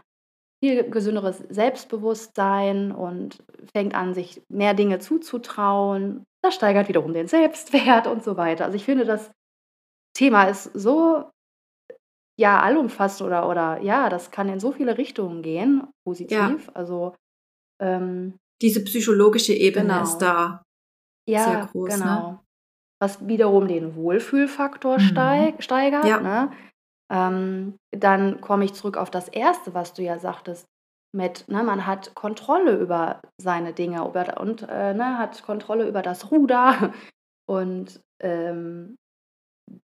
viel 0.61 0.89
gesünderes 0.89 1.37
Selbstbewusstsein 1.49 2.91
und 2.91 3.43
fängt 3.73 3.95
an, 3.95 4.13
sich 4.13 4.41
mehr 4.49 4.73
Dinge 4.73 4.99
zuzutrauen. 4.99 6.25
Das 6.43 6.55
steigert 6.55 6.89
wiederum 6.89 7.13
den 7.13 7.27
Selbstwert 7.27 8.07
und 8.07 8.23
so 8.23 8.35
weiter. 8.35 8.65
Also 8.65 8.75
ich 8.75 8.83
finde, 8.83 9.05
das 9.05 9.31
Thema 10.13 10.43
ist 10.45 10.63
so 10.73 11.29
ja 12.37 12.59
allumfassend 12.61 13.27
oder 13.27 13.49
oder 13.49 13.81
ja, 13.81 14.09
das 14.09 14.31
kann 14.31 14.49
in 14.49 14.59
so 14.59 14.71
viele 14.71 14.97
Richtungen 14.97 15.41
gehen, 15.41 15.87
positiv. 16.05 16.67
Ja. 16.67 16.73
Also 16.73 17.15
ähm, 17.81 18.37
diese 18.61 18.83
psychologische 18.83 19.53
Ebene 19.53 19.93
genau. 19.93 20.03
ist 20.03 20.17
da 20.17 20.63
ja, 21.27 21.43
sehr 21.43 21.65
groß. 21.71 21.97
Ne? 21.97 22.03
Genau. 22.03 22.31
Ne? 22.31 22.39
was 22.99 23.25
wiederum 23.27 23.67
den 23.67 23.95
Wohlfühlfaktor 23.95 24.97
mhm. 24.97 25.03
steig, 25.03 25.63
steigert. 25.63 26.05
Ja. 26.05 26.19
Ne? 26.19 26.51
Ähm, 27.11 27.79
dann 27.91 28.41
komme 28.41 28.65
ich 28.65 28.73
zurück 28.73 28.97
auf 28.97 29.09
das 29.09 29.29
Erste, 29.29 29.73
was 29.73 29.93
du 29.93 30.03
ja 30.03 30.19
sagtest, 30.19 30.67
mit, 31.11 31.47
ne, 31.47 31.63
man 31.63 31.87
hat 31.87 32.13
Kontrolle 32.13 32.75
über 32.77 33.21
seine 33.41 33.73
Dinge 33.73 34.05
über, 34.05 34.39
und 34.39 34.61
äh, 34.69 34.93
ne, 34.93 35.17
hat 35.17 35.41
Kontrolle 35.41 35.87
über 35.87 36.03
das 36.03 36.29
Ruder. 36.31 36.93
Und 37.47 37.99
ähm, 38.21 38.95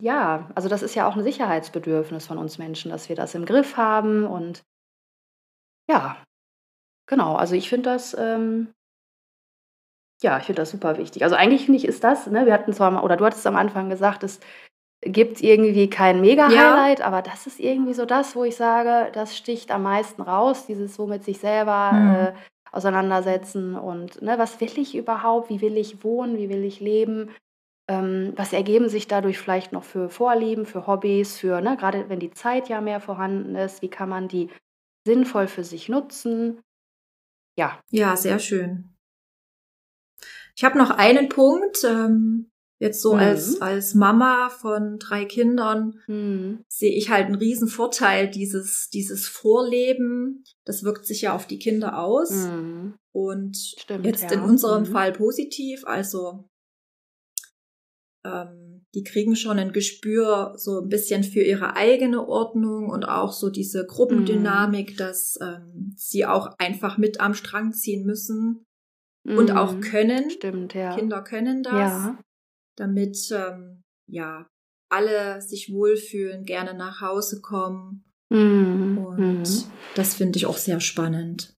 ja, 0.00 0.48
also 0.54 0.70
das 0.70 0.82
ist 0.82 0.94
ja 0.94 1.06
auch 1.06 1.16
ein 1.16 1.22
Sicherheitsbedürfnis 1.22 2.26
von 2.26 2.38
uns 2.38 2.56
Menschen, 2.56 2.90
dass 2.90 3.10
wir 3.10 3.16
das 3.16 3.34
im 3.34 3.44
Griff 3.44 3.76
haben. 3.76 4.24
Und 4.24 4.62
ja, 5.86 6.16
genau, 7.06 7.34
also 7.34 7.54
ich 7.54 7.68
finde 7.68 7.90
das 7.90 8.16
ähm, 8.18 8.72
ja, 10.22 10.38
ich 10.38 10.44
finde 10.44 10.62
das 10.62 10.70
super 10.70 10.98
wichtig. 10.98 11.24
Also 11.24 11.34
eigentlich 11.34 11.64
finde 11.64 11.78
ich, 11.78 11.84
ist 11.84 12.04
das, 12.04 12.26
ne, 12.28 12.46
wir 12.46 12.52
hatten 12.52 12.72
zwar, 12.72 13.02
oder 13.02 13.16
du 13.16 13.24
hattest 13.24 13.46
am 13.46 13.56
Anfang 13.56 13.90
gesagt, 13.90 14.22
es 14.22 14.40
gibt 15.04 15.42
irgendwie 15.42 15.90
kein 15.90 16.20
Mega-Highlight, 16.20 17.00
ja. 17.00 17.04
aber 17.04 17.22
das 17.22 17.46
ist 17.46 17.58
irgendwie 17.58 17.94
so 17.94 18.06
das, 18.06 18.36
wo 18.36 18.44
ich 18.44 18.56
sage, 18.56 19.10
das 19.12 19.36
sticht 19.36 19.72
am 19.72 19.82
meisten 19.82 20.22
raus, 20.22 20.66
dieses 20.66 20.94
so 20.94 21.06
mit 21.06 21.24
sich 21.24 21.38
selber 21.38 21.92
mhm. 21.92 22.14
äh, 22.14 22.32
auseinandersetzen 22.70 23.74
und 23.74 24.22
ne, 24.22 24.38
was 24.38 24.60
will 24.60 24.78
ich 24.78 24.94
überhaupt, 24.94 25.50
wie 25.50 25.60
will 25.60 25.76
ich 25.76 26.04
wohnen, 26.04 26.38
wie 26.38 26.48
will 26.48 26.64
ich 26.64 26.80
leben, 26.80 27.30
ähm, 27.88 28.32
was 28.36 28.52
ergeben 28.52 28.88
sich 28.88 29.08
dadurch 29.08 29.38
vielleicht 29.38 29.72
noch 29.72 29.82
für 29.82 30.08
Vorlieben, 30.08 30.66
für 30.66 30.86
Hobbys, 30.86 31.36
für, 31.36 31.60
ne, 31.60 31.76
gerade 31.76 32.08
wenn 32.08 32.20
die 32.20 32.30
Zeit 32.30 32.68
ja 32.68 32.80
mehr 32.80 33.00
vorhanden 33.00 33.56
ist, 33.56 33.82
wie 33.82 33.90
kann 33.90 34.08
man 34.08 34.28
die 34.28 34.50
sinnvoll 35.04 35.48
für 35.48 35.64
sich 35.64 35.88
nutzen. 35.88 36.60
Ja. 37.56 37.80
Ja, 37.90 38.16
sehr 38.16 38.38
schön. 38.38 38.94
Ich 40.56 40.64
habe 40.64 40.78
noch 40.78 40.90
einen 40.90 41.28
Punkt. 41.28 41.84
Ähm, 41.84 42.50
jetzt 42.78 43.00
so 43.00 43.14
mhm. 43.14 43.20
als, 43.20 43.60
als 43.60 43.94
Mama 43.94 44.50
von 44.50 44.98
drei 44.98 45.24
Kindern 45.24 46.00
mhm. 46.06 46.64
sehe 46.68 46.94
ich 46.96 47.10
halt 47.10 47.26
einen 47.26 47.36
riesen 47.36 47.68
Vorteil, 47.68 48.28
dieses, 48.28 48.90
dieses 48.90 49.28
Vorleben. 49.28 50.44
Das 50.64 50.82
wirkt 50.82 51.06
sich 51.06 51.22
ja 51.22 51.34
auf 51.34 51.46
die 51.46 51.58
Kinder 51.58 51.98
aus. 51.98 52.30
Mhm. 52.30 52.94
Und 53.12 53.56
Stimmt, 53.56 54.06
jetzt 54.06 54.24
ja. 54.24 54.32
in 54.32 54.40
unserem 54.40 54.82
mhm. 54.82 54.92
Fall 54.92 55.12
positiv. 55.12 55.84
Also 55.86 56.48
ähm, 58.24 58.71
die 58.94 59.04
kriegen 59.04 59.36
schon 59.36 59.58
ein 59.58 59.72
Gespür 59.72 60.54
so 60.56 60.80
ein 60.80 60.88
bisschen 60.88 61.24
für 61.24 61.42
ihre 61.42 61.76
eigene 61.76 62.26
Ordnung 62.26 62.90
und 62.90 63.04
auch 63.04 63.32
so 63.32 63.48
diese 63.48 63.86
Gruppendynamik, 63.86 64.92
mhm. 64.92 64.96
dass 64.96 65.38
ähm, 65.40 65.94
sie 65.96 66.26
auch 66.26 66.50
einfach 66.58 66.98
mit 66.98 67.20
am 67.20 67.34
Strang 67.34 67.72
ziehen 67.72 68.04
müssen 68.04 68.66
und 69.24 69.52
auch 69.52 69.72
mhm. 69.72 69.80
können. 69.80 70.30
Stimmt, 70.30 70.74
ja. 70.74 70.94
Kinder 70.94 71.22
können 71.22 71.62
das, 71.62 71.72
ja. 71.74 72.18
damit 72.76 73.16
ähm, 73.32 73.82
ja 74.06 74.46
alle 74.90 75.40
sich 75.40 75.72
wohlfühlen, 75.72 76.44
gerne 76.44 76.74
nach 76.74 77.00
Hause 77.00 77.40
kommen. 77.40 78.04
Mhm. 78.28 78.98
Und 78.98 79.18
mhm. 79.18 79.64
das 79.94 80.14
finde 80.14 80.36
ich 80.36 80.46
auch 80.46 80.58
sehr 80.58 80.80
spannend. 80.80 81.54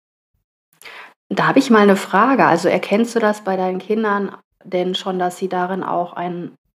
Da 1.31 1.49
habe 1.49 1.59
ich 1.59 1.71
mal 1.71 1.81
eine 1.81 1.97
Frage. 1.97 2.45
Also 2.45 2.69
erkennst 2.69 3.17
du 3.17 3.19
das 3.19 3.43
bei 3.43 3.57
deinen 3.57 3.81
Kindern 3.81 4.37
denn 4.63 4.95
schon, 4.95 5.19
dass 5.19 5.37
sie 5.37 5.49
darin 5.49 5.83
auch 5.83 6.13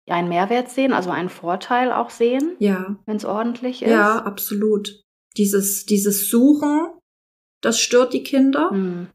einen, 0.10 0.20
einen 0.20 0.30
Mehrwert 0.30 0.70
sehen, 0.70 0.94
also 0.94 1.10
einen 1.10 1.30
Vorteil 1.30 1.92
auch 1.92 2.10
sehen? 2.10 2.56
Ja. 2.60 2.98
Wenn 3.06 3.18
es 3.18 3.26
ordentlich 3.26 3.82
ist? 3.82 3.90
Ja, 3.90 4.20
absolut. 4.20 5.02
Dieses, 5.38 5.86
dieses 5.86 6.30
Suchen, 6.30 6.90
das 7.62 7.80
stört 7.80 8.14
die 8.14 8.24
Kinder. 8.24 8.72
Mhm. 8.72 9.08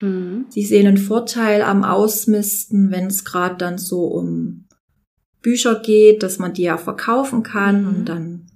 Mhm. 0.00 0.46
Sie 0.48 0.64
sehen 0.64 0.86
einen 0.86 0.98
Vorteil 0.98 1.62
am 1.62 1.84
Ausmisten, 1.84 2.90
wenn 2.90 3.06
es 3.06 3.24
gerade 3.24 3.56
dann 3.56 3.78
so 3.78 4.04
um 4.04 4.66
Bücher 5.42 5.76
geht, 5.76 6.22
dass 6.22 6.38
man 6.38 6.52
die 6.52 6.64
ja 6.64 6.76
verkaufen 6.76 7.42
kann 7.42 7.82
mhm. 7.82 7.88
und 7.88 8.04
dann 8.06 8.46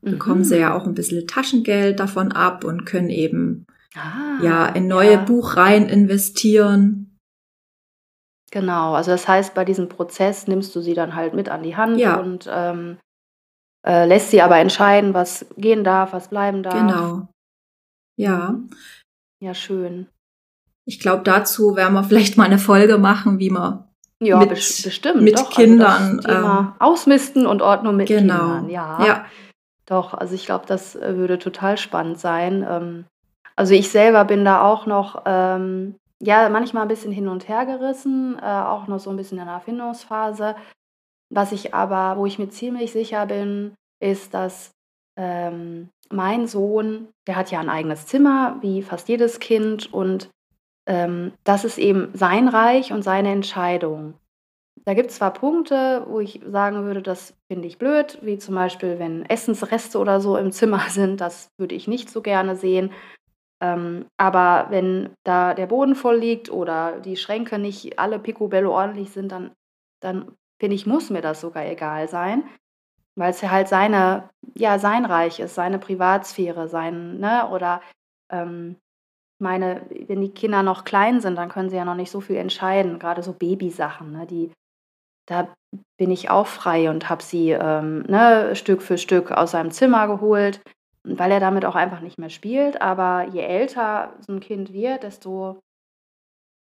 mhm. 0.00 0.10
bekommen 0.12 0.44
sie 0.44 0.58
ja 0.58 0.74
auch 0.74 0.86
ein 0.86 0.94
bisschen 0.94 1.26
Taschengeld 1.26 2.00
davon 2.00 2.32
ab 2.32 2.64
und 2.64 2.86
können 2.86 3.10
eben 3.10 3.66
ah, 3.94 4.42
ja 4.42 4.66
in 4.66 4.88
neue 4.88 5.12
ja. 5.12 5.24
Buchreihen 5.24 5.88
investieren. 5.88 6.99
Genau, 8.50 8.94
also 8.94 9.12
das 9.12 9.28
heißt, 9.28 9.54
bei 9.54 9.64
diesem 9.64 9.88
Prozess 9.88 10.48
nimmst 10.48 10.74
du 10.74 10.80
sie 10.80 10.94
dann 10.94 11.14
halt 11.14 11.34
mit 11.34 11.48
an 11.48 11.62
die 11.62 11.76
Hand 11.76 11.98
ja. 11.98 12.16
und 12.16 12.48
ähm, 12.50 12.98
äh, 13.86 14.06
lässt 14.06 14.30
sie 14.30 14.42
aber 14.42 14.58
entscheiden, 14.58 15.14
was 15.14 15.46
gehen 15.56 15.84
darf, 15.84 16.12
was 16.12 16.28
bleiben 16.28 16.62
darf. 16.62 16.74
Genau. 16.74 17.28
Ja. 18.16 18.56
Ja, 19.40 19.54
schön. 19.54 20.08
Ich 20.84 20.98
glaube, 20.98 21.22
dazu 21.22 21.76
werden 21.76 21.94
wir 21.94 22.04
vielleicht 22.04 22.36
mal 22.36 22.44
eine 22.44 22.58
Folge 22.58 22.98
machen, 22.98 23.38
wie 23.38 23.50
man 23.50 23.84
ja, 24.20 24.38
mit, 24.38 24.50
bestimmt, 24.50 25.22
mit 25.22 25.38
doch. 25.38 25.46
Also 25.46 25.54
Kindern 25.54 26.20
also 26.24 26.48
ähm, 26.48 26.72
Ausmisten 26.78 27.46
und 27.46 27.62
Ordnung 27.62 27.96
mit 27.96 28.08
genau. 28.08 28.34
Kindern. 28.34 28.68
Ja. 28.68 29.04
ja. 29.04 29.24
doch. 29.86 30.12
Also 30.12 30.34
ich 30.34 30.44
glaube, 30.44 30.66
das 30.66 30.94
äh, 30.94 31.16
würde 31.16 31.38
total 31.38 31.78
spannend 31.78 32.18
sein. 32.18 32.66
Ähm, 32.68 33.04
also 33.56 33.74
ich 33.74 33.90
selber 33.90 34.24
bin 34.24 34.44
da 34.44 34.62
auch 34.62 34.86
noch, 34.86 35.22
ähm, 35.24 35.94
ja, 36.22 36.48
manchmal 36.48 36.82
ein 36.82 36.88
bisschen 36.88 37.12
hin 37.12 37.28
und 37.28 37.48
her 37.48 37.66
gerissen, 37.66 38.38
äh, 38.40 38.44
auch 38.44 38.86
noch 38.86 38.98
so 38.98 39.10
ein 39.10 39.16
bisschen 39.16 39.38
in 39.38 39.46
der 39.46 39.54
Erfindungsphase. 39.54 40.54
Was 41.32 41.52
ich 41.52 41.74
aber, 41.74 42.18
wo 42.18 42.26
ich 42.26 42.38
mir 42.38 42.48
ziemlich 42.48 42.92
sicher 42.92 43.26
bin, 43.26 43.74
ist, 44.00 44.34
dass 44.34 44.72
ähm, 45.16 45.88
mein 46.10 46.46
Sohn, 46.46 47.08
der 47.26 47.36
hat 47.36 47.50
ja 47.50 47.60
ein 47.60 47.68
eigenes 47.68 48.06
Zimmer, 48.06 48.58
wie 48.60 48.82
fast 48.82 49.08
jedes 49.08 49.38
Kind, 49.40 49.92
und 49.92 50.28
ähm, 50.86 51.32
das 51.44 51.64
ist 51.64 51.78
eben 51.78 52.10
sein 52.14 52.48
Reich 52.48 52.92
und 52.92 53.02
seine 53.02 53.30
Entscheidung. 53.30 54.14
Da 54.84 54.94
gibt 54.94 55.10
es 55.10 55.16
zwar 55.16 55.32
Punkte, 55.32 56.06
wo 56.08 56.20
ich 56.20 56.40
sagen 56.46 56.84
würde, 56.84 57.02
das 57.02 57.34
finde 57.48 57.68
ich 57.68 57.78
blöd, 57.78 58.18
wie 58.22 58.38
zum 58.38 58.54
Beispiel, 58.54 58.98
wenn 58.98 59.24
Essensreste 59.26 59.98
oder 59.98 60.20
so 60.20 60.36
im 60.36 60.52
Zimmer 60.52 60.80
sind, 60.88 61.20
das 61.20 61.48
würde 61.58 61.74
ich 61.74 61.86
nicht 61.86 62.10
so 62.10 62.22
gerne 62.22 62.56
sehen. 62.56 62.90
Ähm, 63.62 64.06
aber 64.16 64.66
wenn 64.70 65.10
da 65.24 65.54
der 65.54 65.66
Boden 65.66 65.94
voll 65.94 66.16
liegt 66.16 66.50
oder 66.50 67.00
die 67.00 67.16
Schränke 67.16 67.58
nicht 67.58 67.98
alle 67.98 68.18
picobello 68.18 68.72
ordentlich 68.72 69.10
sind, 69.10 69.30
dann, 69.32 69.52
dann 70.00 70.32
finde 70.58 70.76
ich, 70.76 70.86
muss 70.86 71.10
mir 71.10 71.20
das 71.20 71.40
sogar 71.40 71.66
egal 71.66 72.08
sein, 72.08 72.44
weil 73.16 73.30
es 73.30 73.40
ja 73.42 73.50
halt 73.50 73.68
seine, 73.68 74.30
ja, 74.54 74.78
sein 74.78 75.04
Reich 75.04 75.40
ist, 75.40 75.54
seine 75.54 75.78
Privatsphäre, 75.78 76.68
sein, 76.68 77.18
ne, 77.18 77.48
oder 77.50 77.82
ähm, 78.30 78.76
meine, 79.38 79.86
wenn 79.90 80.20
die 80.20 80.32
Kinder 80.32 80.62
noch 80.62 80.84
klein 80.84 81.20
sind, 81.20 81.36
dann 81.36 81.48
können 81.48 81.70
sie 81.70 81.76
ja 81.76 81.84
noch 81.84 81.94
nicht 81.94 82.10
so 82.10 82.20
viel 82.20 82.36
entscheiden, 82.36 82.98
gerade 82.98 83.22
so 83.22 83.32
Babysachen, 83.32 84.12
ne, 84.12 84.26
die, 84.26 84.52
da 85.26 85.48
bin 85.98 86.10
ich 86.10 86.30
auch 86.30 86.46
frei 86.46 86.88
und 86.88 87.10
habe 87.10 87.22
sie 87.22 87.50
ähm, 87.50 88.02
ne, 88.08 88.56
Stück 88.56 88.80
für 88.80 88.96
Stück 88.96 89.30
aus 89.30 89.52
seinem 89.52 89.70
Zimmer 89.70 90.06
geholt, 90.06 90.60
weil 91.04 91.32
er 91.32 91.40
damit 91.40 91.64
auch 91.64 91.74
einfach 91.74 92.00
nicht 92.00 92.18
mehr 92.18 92.30
spielt. 92.30 92.80
Aber 92.80 93.26
je 93.32 93.40
älter 93.40 94.12
so 94.26 94.32
ein 94.32 94.40
Kind 94.40 94.72
wird, 94.72 95.02
desto 95.02 95.60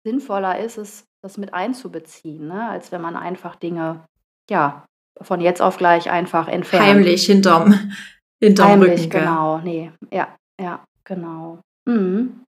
sinnvoller 0.04 0.58
ist 0.58 0.78
es, 0.78 1.04
das 1.23 1.38
mit 1.38 1.52
einzubeziehen, 1.54 2.47
ne? 2.47 2.68
als 2.68 2.92
wenn 2.92 3.00
man 3.00 3.16
einfach 3.16 3.56
Dinge, 3.56 4.04
ja, 4.49 4.85
von 5.20 5.40
jetzt 5.40 5.61
auf 5.61 5.76
gleich 5.76 6.11
einfach 6.11 6.49
entfernt. 6.49 6.87
Heimlich 6.87 7.26
hinterm, 7.26 7.92
hinterm 8.40 8.68
Heimlich, 8.70 9.04
Rücken. 9.04 9.11
Genau, 9.11 9.58
nee, 9.58 9.90
ja, 10.12 10.28
ja, 10.61 10.85
genau. 11.04 11.58
Mhm. 11.87 12.44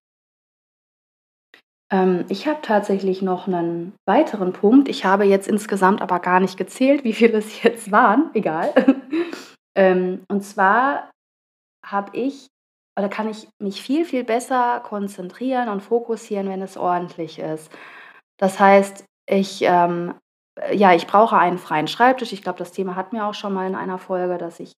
Ähm, 1.93 2.25
ich 2.29 2.47
habe 2.47 2.61
tatsächlich 2.63 3.23
noch 3.23 3.49
einen 3.49 3.95
weiteren 4.07 4.53
Punkt. 4.53 4.89
Ich 4.89 5.05
habe 5.05 5.25
jetzt 5.25 5.49
insgesamt 5.49 6.01
aber 6.01 6.21
gar 6.21 6.39
nicht 6.39 6.57
gezählt, 6.57 7.05
wie 7.05 7.13
viele 7.13 7.39
es 7.39 7.63
jetzt 7.65 7.91
waren. 7.91 8.31
Egal. 8.35 8.73
ähm, 9.75 10.21
und 10.29 10.43
zwar 10.43 11.11
habe 11.93 12.17
ich 12.17 12.49
oder 12.99 13.09
kann 13.09 13.29
ich 13.29 13.49
mich 13.59 13.83
viel, 13.83 14.05
viel 14.05 14.25
besser 14.25 14.81
konzentrieren 14.81 15.69
und 15.69 15.81
fokussieren, 15.81 16.49
wenn 16.49 16.63
es 16.63 16.77
ordentlich 16.77 17.39
ist. 17.39 17.71
Das 18.37 18.59
heißt, 18.61 19.05
ich, 19.27 19.63
ähm, 19.63 20.15
ja, 20.73 20.95
ich 20.95 21.07
brauche 21.07 21.39
einen 21.39 21.59
freien 21.59 21.89
Schreibtisch. 21.89 22.33
Ich 22.33 22.43
glaube, 22.43 22.59
das 22.59 22.73
Thema 22.73 22.97
hatten 22.97 23.17
wir 23.17 23.27
auch 23.27 23.35
schon 23.35 23.55
mal 23.55 23.67
in 23.67 23.75
einer 23.75 23.99
Folge, 23.99 24.39
dass 24.39 24.61
ich 24.61 24.73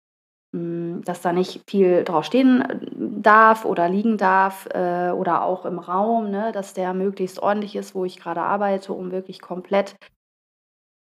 hm, 0.53 1.01
dass 1.06 1.22
da 1.22 1.32
nicht 1.32 1.62
viel 1.70 2.03
drauf 2.03 2.25
stehen 2.25 2.62
äh, 2.62 2.80
darf 3.22 3.63
oder 3.65 3.88
liegen 3.88 4.18
darf 4.18 4.68
äh, 4.74 5.12
oder 5.12 5.44
auch 5.44 5.65
im 5.65 5.80
Raum, 5.80 6.30
ne, 6.30 6.51
dass 6.51 6.74
der 6.74 6.94
möglichst 6.94 7.39
ordentlich 7.39 7.75
ist, 7.75 7.96
wo 7.96 8.03
ich 8.03 8.20
gerade 8.20 8.41
arbeite, 8.41 8.91
um 8.94 9.12
wirklich 9.12 9.41
komplett 9.41 9.96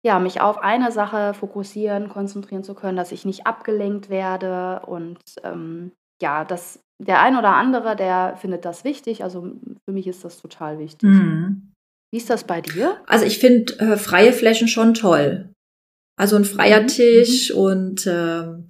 ja, 0.07 0.19
mich 0.19 0.39
auf 0.39 0.57
eine 0.57 0.93
Sache 0.93 1.33
fokussieren, 1.33 2.07
konzentrieren 2.07 2.63
zu 2.63 2.75
können, 2.75 2.95
dass 2.95 3.11
ich 3.11 3.25
nicht 3.25 3.45
abgelenkt 3.45 4.09
werde 4.09 4.85
und 4.87 5.19
ähm, 5.43 5.91
ja, 6.21 6.45
das, 6.45 6.79
der 6.97 7.21
ein 7.21 7.37
oder 7.37 7.55
andere, 7.55 7.97
der 7.97 8.37
findet 8.37 8.63
das 8.63 8.85
wichtig. 8.85 9.21
Also 9.21 9.51
für 9.83 9.91
mich 9.91 10.07
ist 10.07 10.23
das 10.23 10.41
total 10.41 10.79
wichtig. 10.79 11.09
Mhm. 11.09 11.73
Wie 12.09 12.17
ist 12.17 12.29
das 12.29 12.45
bei 12.45 12.61
dir? 12.61 13.01
Also 13.05 13.25
ich 13.25 13.37
finde 13.37 13.77
äh, 13.79 13.97
freie 13.97 14.31
Flächen 14.31 14.69
schon 14.69 14.93
toll. 14.93 15.49
Also 16.17 16.37
ein 16.37 16.45
freier 16.45 16.83
mhm. 16.83 16.87
Tisch 16.87 17.53
mhm. 17.53 17.57
und 17.57 18.07
ähm, 18.07 18.69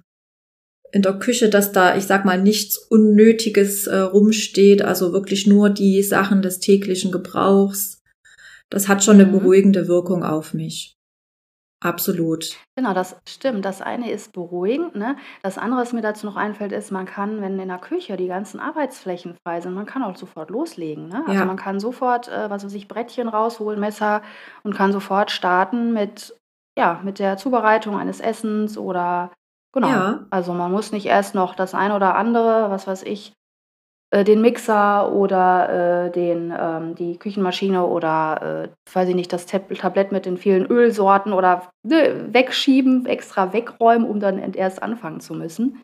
in 0.90 1.02
der 1.02 1.20
Küche, 1.20 1.48
dass 1.48 1.70
da, 1.70 1.96
ich 1.96 2.04
sag 2.04 2.24
mal, 2.24 2.42
nichts 2.42 2.78
Unnötiges 2.78 3.86
äh, 3.86 3.96
rumsteht, 3.96 4.82
also 4.82 5.12
wirklich 5.12 5.46
nur 5.46 5.70
die 5.70 6.02
Sachen 6.02 6.42
des 6.42 6.58
täglichen 6.58 7.12
Gebrauchs. 7.12 8.02
Das 8.70 8.88
hat 8.88 9.04
schon 9.04 9.20
eine 9.20 9.26
mhm. 9.26 9.38
beruhigende 9.38 9.86
Wirkung 9.86 10.24
auf 10.24 10.52
mich. 10.52 10.97
Absolut. 11.80 12.56
Genau, 12.76 12.92
das 12.92 13.16
stimmt. 13.28 13.64
Das 13.64 13.80
eine 13.80 14.10
ist 14.10 14.32
beruhigend. 14.32 14.96
Ne? 14.96 15.16
Das 15.42 15.58
andere, 15.58 15.80
was 15.80 15.92
mir 15.92 16.00
dazu 16.00 16.26
noch 16.26 16.36
einfällt, 16.36 16.72
ist, 16.72 16.90
man 16.90 17.06
kann, 17.06 17.40
wenn 17.40 17.58
in 17.58 17.68
der 17.68 17.78
Küche 17.78 18.16
die 18.16 18.26
ganzen 18.26 18.58
Arbeitsflächen 18.58 19.36
frei 19.46 19.60
sind, 19.60 19.74
man 19.74 19.86
kann 19.86 20.02
auch 20.02 20.16
sofort 20.16 20.50
loslegen. 20.50 21.08
Ne? 21.08 21.22
Also 21.26 21.40
ja. 21.40 21.44
man 21.44 21.56
kann 21.56 21.78
sofort, 21.78 22.28
äh, 22.28 22.50
was 22.50 22.64
weiß 22.64 22.74
ich, 22.74 22.88
Brettchen 22.88 23.28
rausholen, 23.28 23.78
Messer 23.78 24.22
und 24.64 24.74
kann 24.74 24.92
sofort 24.92 25.30
starten 25.30 25.92
mit, 25.92 26.36
ja, 26.76 27.00
mit 27.04 27.20
der 27.20 27.36
Zubereitung 27.36 27.96
eines 27.96 28.20
Essens 28.20 28.76
oder 28.76 29.30
Genau. 29.72 29.88
Ja. 29.88 30.26
Also 30.30 30.54
man 30.54 30.72
muss 30.72 30.92
nicht 30.92 31.06
erst 31.06 31.34
noch 31.34 31.54
das 31.54 31.74
ein 31.74 31.92
oder 31.92 32.16
andere, 32.16 32.70
was 32.70 32.86
weiß 32.86 33.02
ich, 33.02 33.34
äh, 34.10 34.24
den 34.24 34.40
Mixer 34.40 35.12
oder 35.12 36.06
äh, 36.06 36.10
den, 36.10 36.54
ähm, 36.58 36.94
die 36.94 37.18
Küchenmaschine 37.18 37.84
oder, 37.84 38.70
äh, 38.70 38.94
weiß 38.94 39.10
ich 39.10 39.14
nicht, 39.14 39.32
das 39.32 39.44
Tab 39.44 39.68
Tablett 39.74 40.12
mit 40.12 40.24
den 40.24 40.38
vielen 40.38 40.64
Ölsorten 40.66 41.34
oder 41.34 41.70
ne, 41.82 42.32
wegschieben, 42.32 43.04
extra 43.04 43.52
wegräumen, 43.52 44.08
um 44.08 44.18
dann 44.18 44.38
erst 44.54 44.82
anfangen 44.82 45.20
zu 45.20 45.34
müssen. 45.34 45.82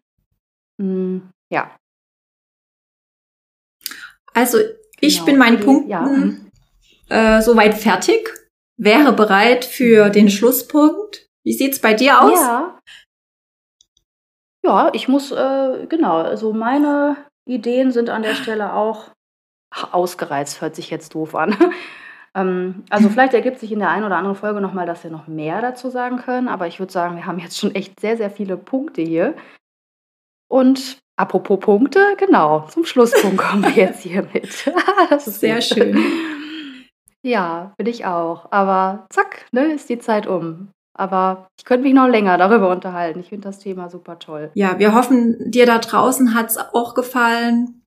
Hm, 0.80 1.30
ja. 1.50 1.70
Also 4.32 4.58
ich 5.00 5.16
genau. 5.16 5.26
bin 5.26 5.36
meinen 5.36 5.60
Punkten 5.60 5.90
ja. 5.90 6.00
Mhm. 6.00 6.50
äh, 7.10 7.42
soweit 7.42 7.74
fertig, 7.74 8.28
wäre 8.78 9.12
bereit 9.12 9.66
für 9.66 10.06
mhm. 10.06 10.12
den 10.12 10.30
Schlusspunkt. 10.30 11.28
Wie 11.44 11.52
sieht's 11.52 11.78
bei 11.78 11.92
dir 11.92 12.22
aus? 12.22 12.40
Ja. 12.40 12.78
Ja, 14.64 14.90
ich 14.94 15.08
muss, 15.08 15.30
äh, 15.30 15.86
genau, 15.90 16.16
also 16.22 16.54
meine 16.54 17.18
Ideen 17.46 17.92
sind 17.92 18.10
an 18.10 18.22
der 18.22 18.34
Stelle 18.34 18.74
auch 18.74 19.10
ausgereizt, 19.92 20.60
hört 20.60 20.74
sich 20.74 20.90
jetzt 20.90 21.14
doof 21.14 21.34
an. 21.34 21.56
ähm, 22.34 22.84
also 22.90 23.08
vielleicht 23.10 23.34
ergibt 23.34 23.58
sich 23.58 23.72
in 23.72 23.78
der 23.78 23.90
einen 23.90 24.04
oder 24.04 24.16
anderen 24.16 24.36
Folge 24.36 24.60
nochmal, 24.60 24.86
dass 24.86 25.04
wir 25.04 25.10
noch 25.10 25.26
mehr 25.26 25.60
dazu 25.60 25.90
sagen 25.90 26.18
können, 26.18 26.48
aber 26.48 26.66
ich 26.66 26.78
würde 26.78 26.92
sagen, 26.92 27.16
wir 27.16 27.26
haben 27.26 27.38
jetzt 27.38 27.58
schon 27.58 27.74
echt 27.74 28.00
sehr, 28.00 28.16
sehr 28.16 28.30
viele 28.30 28.56
Punkte 28.56 29.02
hier. 29.02 29.34
Und 30.48 30.98
apropos 31.16 31.58
Punkte, 31.60 32.14
genau, 32.18 32.66
zum 32.68 32.84
Schlusspunkt 32.84 33.38
kommen 33.38 33.64
wir 33.64 33.84
jetzt 33.84 34.02
hier 34.02 34.22
mit. 34.32 34.70
das 35.10 35.26
ist 35.26 35.40
sehr 35.40 35.60
schön. 35.60 35.98
Ja, 37.22 37.72
bin 37.78 37.86
ich 37.86 38.04
auch. 38.04 38.52
Aber 38.52 39.06
zack, 39.10 39.46
ne, 39.52 39.72
ist 39.72 39.88
die 39.88 39.98
Zeit 39.98 40.26
um. 40.26 40.68
Aber 40.94 41.48
ich 41.58 41.64
könnte 41.64 41.84
mich 41.84 41.94
noch 41.94 42.06
länger 42.06 42.38
darüber 42.38 42.70
unterhalten. 42.70 43.20
Ich 43.20 43.28
finde 43.28 43.48
das 43.48 43.58
Thema 43.58 43.90
super 43.90 44.18
toll. 44.18 44.50
Ja, 44.54 44.78
wir 44.78 44.94
hoffen, 44.94 45.50
dir 45.50 45.66
da 45.66 45.78
draußen 45.78 46.34
hat 46.34 46.50
es 46.50 46.56
auch 46.56 46.94
gefallen. 46.94 47.82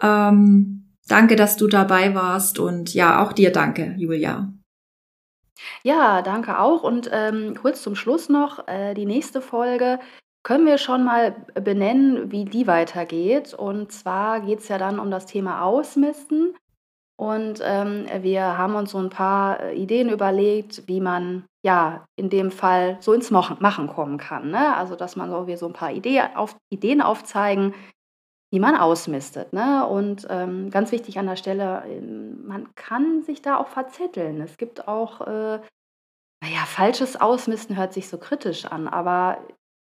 Ähm, 0.00 0.96
danke, 1.08 1.36
dass 1.36 1.56
du 1.56 1.66
dabei 1.66 2.14
warst 2.14 2.58
und 2.58 2.94
ja, 2.94 3.22
auch 3.22 3.32
dir 3.32 3.52
danke, 3.52 3.94
Julia. 3.98 4.52
Ja, 5.82 6.22
danke 6.22 6.58
auch. 6.58 6.82
Und 6.82 7.10
ähm, 7.12 7.54
kurz 7.60 7.82
zum 7.82 7.94
Schluss 7.94 8.28
noch, 8.28 8.66
äh, 8.68 8.94
die 8.94 9.06
nächste 9.06 9.40
Folge 9.40 9.98
können 10.42 10.66
wir 10.66 10.78
schon 10.78 11.04
mal 11.04 11.36
benennen, 11.54 12.30
wie 12.32 12.44
die 12.44 12.66
weitergeht. 12.66 13.54
Und 13.54 13.92
zwar 13.92 14.40
geht 14.40 14.60
es 14.60 14.68
ja 14.68 14.78
dann 14.78 14.98
um 14.98 15.10
das 15.10 15.26
Thema 15.26 15.62
Ausmisten. 15.62 16.54
Und 17.20 17.60
ähm, 17.62 18.06
wir 18.22 18.56
haben 18.56 18.74
uns 18.74 18.92
so 18.92 18.98
ein 18.98 19.10
paar 19.10 19.60
äh, 19.60 19.74
Ideen 19.74 20.08
überlegt, 20.08 20.88
wie 20.88 21.02
man 21.02 21.44
ja 21.62 22.06
in 22.16 22.30
dem 22.30 22.50
Fall 22.50 22.96
so 23.00 23.12
ins 23.12 23.30
Machen 23.30 23.88
kommen 23.88 24.16
kann. 24.16 24.50
Ne? 24.50 24.74
Also 24.74 24.96
dass 24.96 25.16
man 25.16 25.28
so, 25.28 25.46
wir 25.46 25.58
so 25.58 25.66
ein 25.66 25.74
paar 25.74 25.92
Idee 25.92 26.22
auf, 26.34 26.56
Ideen 26.72 27.02
aufzeigen, 27.02 27.74
wie 28.50 28.58
man 28.58 28.74
ausmistet. 28.74 29.52
Ne? 29.52 29.86
Und 29.86 30.28
ähm, 30.30 30.70
ganz 30.70 30.92
wichtig 30.92 31.18
an 31.18 31.26
der 31.26 31.36
Stelle, 31.36 31.84
ähm, 31.86 32.46
man 32.46 32.74
kann 32.74 33.22
sich 33.22 33.42
da 33.42 33.58
auch 33.58 33.68
verzetteln. 33.68 34.40
Es 34.40 34.56
gibt 34.56 34.88
auch, 34.88 35.20
äh, 35.20 35.60
naja, 36.42 36.64
falsches 36.64 37.20
Ausmisten 37.20 37.76
hört 37.76 37.92
sich 37.92 38.08
so 38.08 38.16
kritisch 38.16 38.64
an, 38.64 38.88
aber 38.88 39.46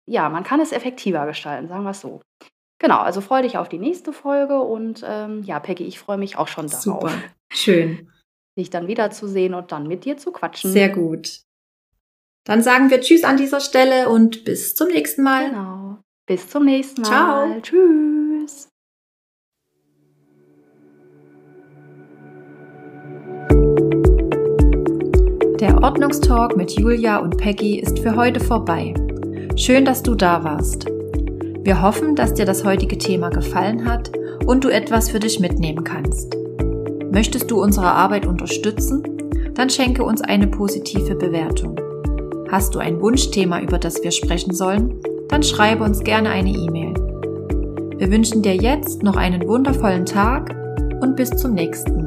ja, 0.05 0.27
man 0.27 0.43
kann 0.43 0.59
es 0.59 0.73
effektiver 0.73 1.25
gestalten, 1.25 1.69
sagen 1.69 1.85
wir 1.85 1.91
es 1.91 2.01
so. 2.01 2.19
Genau, 2.83 2.97
also 2.97 3.21
freue 3.21 3.43
dich 3.43 3.57
auf 3.57 3.69
die 3.69 3.79
nächste 3.79 4.11
Folge 4.11 4.59
und 4.59 5.05
ähm, 5.07 5.41
ja, 5.43 5.61
Peggy, 5.61 5.85
ich 5.85 5.99
freue 5.99 6.17
mich 6.17 6.37
auch 6.37 6.49
schon 6.49 6.67
darauf. 6.67 6.83
Super, 6.83 7.13
schön. 7.53 8.11
Dich 8.59 8.71
dann 8.71 8.89
wiederzusehen 8.89 9.53
und 9.53 9.71
dann 9.71 9.87
mit 9.87 10.03
dir 10.03 10.17
zu 10.17 10.33
quatschen. 10.33 10.69
Sehr 10.69 10.89
gut. 10.89 11.43
Dann 12.43 12.61
sagen 12.61 12.89
wir 12.89 12.99
Tschüss 12.99 13.23
an 13.23 13.37
dieser 13.37 13.61
Stelle 13.61 14.09
und 14.09 14.43
bis 14.43 14.75
zum 14.75 14.89
nächsten 14.89 15.23
Mal. 15.23 15.49
Genau. 15.49 15.97
Bis 16.27 16.49
zum 16.49 16.65
nächsten 16.65 17.03
Mal. 17.03 17.61
Ciao. 17.61 17.61
Tschüss. 17.61 18.67
Der 25.61 25.81
Ordnungstalk 25.81 26.57
mit 26.57 26.71
Julia 26.73 27.19
und 27.19 27.37
Peggy 27.37 27.79
ist 27.79 27.99
für 27.99 28.13
heute 28.17 28.41
vorbei. 28.41 28.93
Schön, 29.55 29.85
dass 29.85 30.03
du 30.03 30.15
da 30.15 30.43
warst. 30.43 30.92
Wir 31.63 31.81
hoffen, 31.81 32.15
dass 32.15 32.33
dir 32.33 32.45
das 32.45 32.65
heutige 32.65 32.97
Thema 32.97 33.29
gefallen 33.29 33.89
hat 33.89 34.11
und 34.45 34.65
du 34.65 34.69
etwas 34.69 35.09
für 35.09 35.19
dich 35.19 35.39
mitnehmen 35.39 35.85
kannst. 35.85 36.35
Möchtest 37.09 37.49
du 37.49 37.61
unsere 37.61 37.89
Arbeit 37.89 38.25
unterstützen? 38.25 39.03
Dann 39.53 39.69
schenke 39.69 40.03
uns 40.03 40.21
eine 40.21 40.47
positive 40.47 41.15
Bewertung. 41.15 41.79
Hast 42.51 42.75
du 42.75 42.79
ein 42.79 42.99
Wunschthema, 42.99 43.61
über 43.61 43.77
das 43.77 44.03
wir 44.03 44.11
sprechen 44.11 44.53
sollen? 44.53 44.99
Dann 45.29 45.41
schreibe 45.41 45.85
uns 45.85 46.03
gerne 46.03 46.31
eine 46.31 46.49
E-Mail. 46.49 46.95
Wir 47.97 48.11
wünschen 48.11 48.41
dir 48.41 48.55
jetzt 48.55 49.01
noch 49.01 49.15
einen 49.15 49.47
wundervollen 49.47 50.05
Tag 50.05 50.53
und 50.99 51.15
bis 51.15 51.29
zum 51.29 51.53
nächsten. 51.53 52.02